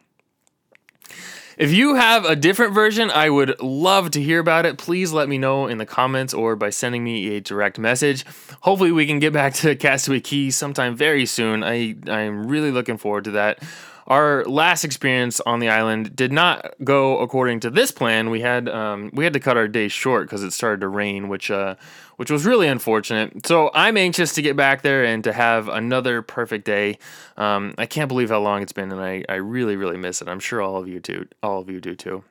If 1.59 1.73
you 1.73 1.95
have 1.95 2.25
a 2.25 2.37
different 2.37 2.75
version, 2.75 3.11
I 3.11 3.29
would 3.29 3.61
love 3.61 4.11
to 4.13 4.23
hear 4.23 4.39
about 4.41 4.67
it. 4.67 4.79
Please 4.79 5.13
let 5.13 5.29
me 5.29 5.39
know 5.39 5.67
in 5.67 5.79
the 5.79 5.87
comments 5.87 6.33
or 6.33 6.57
by 6.57 6.71
sending 6.71 7.05
me 7.05 7.37
a 7.37 7.41
direct 7.41 7.79
message. 7.79 8.25
Hopefully, 8.61 8.93
we 8.93 9.07
can 9.07 9.19
get 9.19 9.33
back 9.33 9.55
to 9.55 9.77
Castaway 9.77 10.21
Cay 10.21 10.51
sometime 10.51 10.97
very 10.97 11.27
soon. 11.27 11.63
I 11.63 11.97
I'm 12.07 12.47
really 12.47 12.71
looking 12.71 12.97
forward 12.97 13.25
to 13.25 13.33
that 13.33 13.63
our 14.07 14.45
last 14.45 14.85
experience 14.85 15.41
on 15.41 15.61
the 15.61 15.69
island 15.69 16.15
did 16.17 16.33
not 16.33 16.75
go 16.83 17.19
according 17.19 17.61
to 17.61 17.71
this 17.71 17.91
plan. 17.91 18.31
We 18.31 18.41
had 18.41 18.69
um, 18.69 19.11
we 19.13 19.25
had 19.25 19.33
to 19.35 19.41
cut 19.41 19.57
our 19.57 19.69
day 19.69 19.89
short 19.89 20.27
because 20.27 20.43
it 20.43 20.53
started 20.53 20.81
to 20.81 20.89
rain, 20.89 21.29
which 21.29 21.51
uh, 21.51 21.77
which 22.17 22.31
was 22.31 22.45
really 22.45 22.69
unfortunate. 22.69 23.47
So 23.47 23.71
I'm 23.75 23.97
anxious 23.97 24.35
to 24.35 24.43
get 24.43 24.57
back 24.57 24.83
there 24.83 25.05
and 25.05 25.23
to 25.25 25.33
have 25.33 25.69
another 25.69 26.23
perfect 26.23 26.65
day. 26.65 26.99
Um, 27.37 27.75
I 27.79 27.87
can't 27.87 28.09
believe 28.09 28.31
how 28.31 28.41
long 28.41 28.63
it's 28.63 28.73
been, 28.73 28.93
and 28.93 29.01
I, 29.01 29.25
I 29.29 29.37
really 29.37 29.77
really 29.77 29.97
miss 29.97 30.23
it. 30.23 30.29
I'm 30.29 30.41
sure 30.41 30.61
all 30.61 30.77
of 30.77 30.89
you 30.89 31.01
do. 31.01 31.27
All 31.43 31.61
of 31.61 31.71
you 31.71 31.81
do 31.81 31.95
too. 31.95 32.25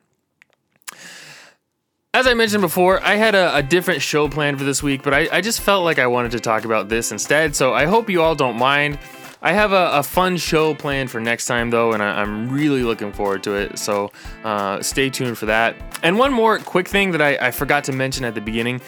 As 2.14 2.26
I 2.26 2.34
mentioned 2.34 2.60
before, 2.60 3.02
I 3.02 3.14
had 3.14 3.34
a, 3.34 3.56
a, 3.56 3.62
different 3.62 4.02
show 4.02 4.28
planned 4.28 4.58
for 4.58 4.64
this 4.64 4.82
week, 4.82 5.02
but 5.02 5.14
I, 5.14 5.28
I 5.32 5.40
just 5.40 5.62
felt 5.62 5.82
like 5.82 5.98
I 5.98 6.06
wanted 6.06 6.32
to 6.32 6.40
talk 6.40 6.66
about 6.66 6.90
this 6.90 7.10
instead. 7.10 7.56
So 7.56 7.72
I 7.72 7.86
hope 7.86 8.10
you 8.10 8.20
all 8.20 8.34
don't 8.34 8.58
mind. 8.58 8.98
I 9.44 9.52
have 9.52 9.72
a, 9.72 9.90
a, 9.94 10.02
fun 10.04 10.36
show 10.36 10.72
planned 10.72 11.10
for 11.10 11.20
next 11.20 11.46
time, 11.46 11.70
though, 11.70 11.92
and 11.92 12.02
I, 12.02 12.22
am 12.22 12.48
really 12.48 12.84
looking 12.84 13.12
forward 13.12 13.42
to 13.42 13.54
it. 13.56 13.76
So 13.76 14.12
uh, 14.44 14.80
stay 14.82 15.10
tuned 15.10 15.36
for 15.36 15.46
that. 15.46 15.74
And 16.04 16.16
one 16.16 16.32
more 16.32 16.58
quick 16.58 16.86
thing 16.86 17.10
that 17.10 17.20
I, 17.20 17.36
I 17.48 17.50
forgot 17.50 17.82
to 17.84 17.92
mention 17.92 18.24
at 18.24 18.36
the 18.36 18.40
beginning. 18.40 18.80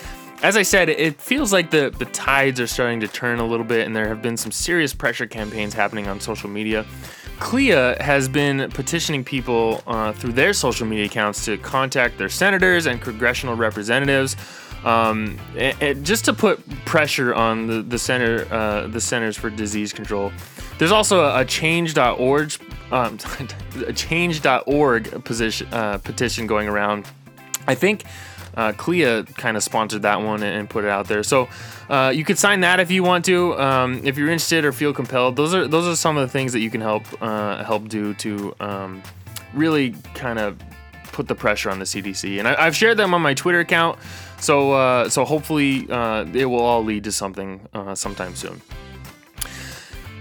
As 0.43 0.55
I 0.55 0.61
said, 0.61 0.87
it 0.87 1.19
feels 1.19 1.51
like 1.51 1.71
the, 1.71 1.93
the 1.97 2.05
tides 2.05 2.61
are 2.61 2.67
starting 2.67 3.01
to 3.01 3.07
turn 3.07 3.39
a 3.39 3.45
little 3.45 3.65
bit, 3.65 3.85
and 3.85 3.93
there 3.93 4.07
have 4.07 4.21
been 4.21 4.37
some 4.37 4.51
serious 4.51 4.93
pressure 4.93 5.27
campaigns 5.27 5.73
happening 5.73 6.07
on 6.07 6.21
social 6.21 6.49
media. 6.49 6.85
CLIA 7.39 8.01
has 8.01 8.29
been 8.29 8.69
petitioning 8.71 9.25
people 9.25 9.83
uh, 9.87 10.13
through 10.13 10.31
their 10.31 10.53
social 10.53 10.87
media 10.87 11.05
accounts 11.05 11.43
to 11.45 11.57
contact 11.57 12.17
their 12.17 12.29
senators 12.29 12.85
and 12.85 13.01
congressional 13.01 13.55
representatives 13.55 14.37
um, 14.85 15.37
and, 15.57 15.81
and 15.81 16.05
just 16.05 16.25
to 16.25 16.33
put 16.33 16.67
pressure 16.85 17.33
on 17.33 17.67
the 17.67 17.81
the 17.81 17.99
center 17.99 18.47
uh, 18.51 18.87
the 18.87 19.01
Centers 19.01 19.37
for 19.37 19.49
Disease 19.49 19.91
Control. 19.91 20.31
There's 20.77 20.91
also 20.91 21.25
a, 21.25 21.41
a 21.41 21.45
change.org 21.45 22.53
um, 22.91 23.17
a 23.87 23.93
change.org 23.93 25.25
position 25.25 25.67
uh, 25.73 25.97
petition 25.97 26.47
going 26.47 26.67
around. 26.67 27.05
I 27.67 27.75
think 27.75 28.03
uh, 28.55 28.71
CLIA 28.73 29.23
kind 29.23 29.57
of 29.57 29.63
sponsored 29.63 30.03
that 30.03 30.21
one 30.21 30.41
and 30.43 30.69
put 30.69 30.85
it 30.85 30.89
out 30.89 31.07
there. 31.07 31.23
So 31.23 31.49
uh, 31.89 32.11
you 32.15 32.23
could 32.23 32.37
sign 32.37 32.61
that 32.61 32.79
if 32.79 32.89
you 32.89 33.03
want 33.03 33.25
to, 33.25 33.59
um, 33.59 34.01
if 34.05 34.17
you're 34.17 34.29
interested 34.29 34.65
or 34.65 34.71
feel 34.71 34.93
compelled. 34.93 35.35
Those 35.35 35.53
are 35.53 35.67
those 35.67 35.87
are 35.87 35.95
some 35.95 36.17
of 36.17 36.27
the 36.27 36.31
things 36.31 36.53
that 36.53 36.59
you 36.59 36.69
can 36.69 36.81
help 36.81 37.03
uh, 37.21 37.63
help 37.63 37.87
do 37.87 38.13
to 38.15 38.55
um, 38.59 39.03
really 39.53 39.95
kind 40.13 40.39
of 40.39 40.59
put 41.11 41.27
the 41.27 41.35
pressure 41.35 41.69
on 41.69 41.79
the 41.79 41.85
CDC. 41.85 42.39
And 42.39 42.47
I, 42.47 42.65
have 42.65 42.75
shared 42.75 42.97
them 42.97 43.13
on 43.13 43.21
my 43.21 43.33
Twitter 43.33 43.59
account. 43.59 43.99
So 44.39 44.73
uh, 44.73 45.09
so 45.09 45.25
hopefully 45.25 45.87
uh, 45.89 46.25
it 46.33 46.45
will 46.45 46.63
all 46.63 46.83
lead 46.83 47.03
to 47.05 47.11
something 47.11 47.61
uh, 47.73 47.95
sometime 47.95 48.35
soon. 48.35 48.61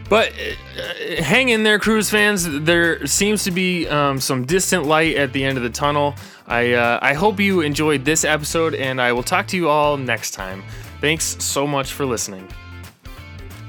But 0.09 0.33
uh, 0.33 1.23
hang 1.23 1.49
in 1.49 1.63
there, 1.63 1.79
cruise 1.79 2.11
fans. 2.11 2.49
There 2.65 3.07
seems 3.07 3.45
to 3.45 3.51
be 3.51 3.89
um, 3.89 4.21
some 4.21 4.45
distant 4.45 4.85
light 4.85 5.17
at 5.17 5.33
the 5.33 5.43
end 5.45 5.57
of 5.57 5.65
the 5.65 5.71
tunnel. 5.71 6.15
I 6.47 6.73
uh, 6.73 6.99
I 7.01 7.15
hope 7.15 7.41
you 7.41 7.63
enjoyed 7.63 8.05
this 8.05 8.25
episode, 8.25 8.75
and 8.75 9.01
I 9.01 9.13
will 9.13 9.23
talk 9.23 9.47
to 9.49 9.57
you 9.57 9.69
all 9.69 9.97
next 9.97 10.33
time. 10.33 10.63
Thanks 11.01 11.37
so 11.43 11.67
much 11.67 11.93
for 11.93 12.07
listening. 12.07 12.49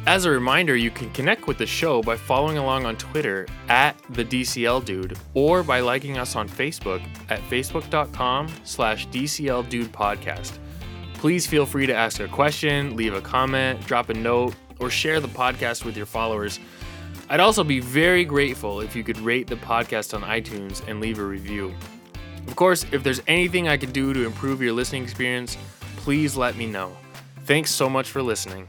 As 0.07 0.25
a 0.25 0.29
reminder, 0.29 0.75
you 0.75 0.91
can 0.91 1.09
connect 1.13 1.47
with 1.47 1.57
the 1.57 1.65
show 1.65 2.03
by 2.03 2.15
following 2.15 2.59
along 2.59 2.85
on 2.85 2.95
Twitter 2.95 3.47
at 3.69 3.99
the 4.11 4.23
DCL 4.23 4.85
Dude 4.85 5.17
or 5.33 5.63
by 5.63 5.79
liking 5.79 6.19
us 6.19 6.35
on 6.35 6.47
Facebook 6.47 7.01
at 7.29 7.39
facebook.com 7.49 8.47
slash 8.63 9.07
DCL 9.07 9.67
Dude 9.67 9.91
Podcast. 9.91 10.59
Please 11.15 11.47
feel 11.47 11.65
free 11.65 11.87
to 11.87 11.95
ask 11.95 12.19
a 12.19 12.27
question, 12.27 12.95
leave 12.95 13.15
a 13.15 13.21
comment, 13.21 13.83
drop 13.87 14.09
a 14.09 14.13
note, 14.13 14.53
or 14.79 14.91
share 14.91 15.19
the 15.19 15.27
podcast 15.27 15.85
with 15.85 15.97
your 15.97 16.05
followers. 16.05 16.59
I'd 17.27 17.39
also 17.39 17.63
be 17.63 17.79
very 17.79 18.25
grateful 18.25 18.81
if 18.81 18.95
you 18.95 19.03
could 19.03 19.17
rate 19.17 19.47
the 19.47 19.55
podcast 19.55 20.13
on 20.13 20.21
iTunes 20.21 20.87
and 20.87 21.01
leave 21.01 21.17
a 21.17 21.25
review. 21.25 21.73
Of 22.47 22.55
course, 22.55 22.85
if 22.91 23.01
there's 23.01 23.23
anything 23.25 23.67
I 23.67 23.77
could 23.77 23.91
do 23.91 24.13
to 24.13 24.23
improve 24.23 24.61
your 24.61 24.73
listening 24.73 25.01
experience, 25.01 25.57
please 25.97 26.37
let 26.37 26.57
me 26.57 26.67
know. 26.67 26.95
Thanks 27.45 27.71
so 27.71 27.89
much 27.89 28.11
for 28.11 28.21
listening. 28.21 28.67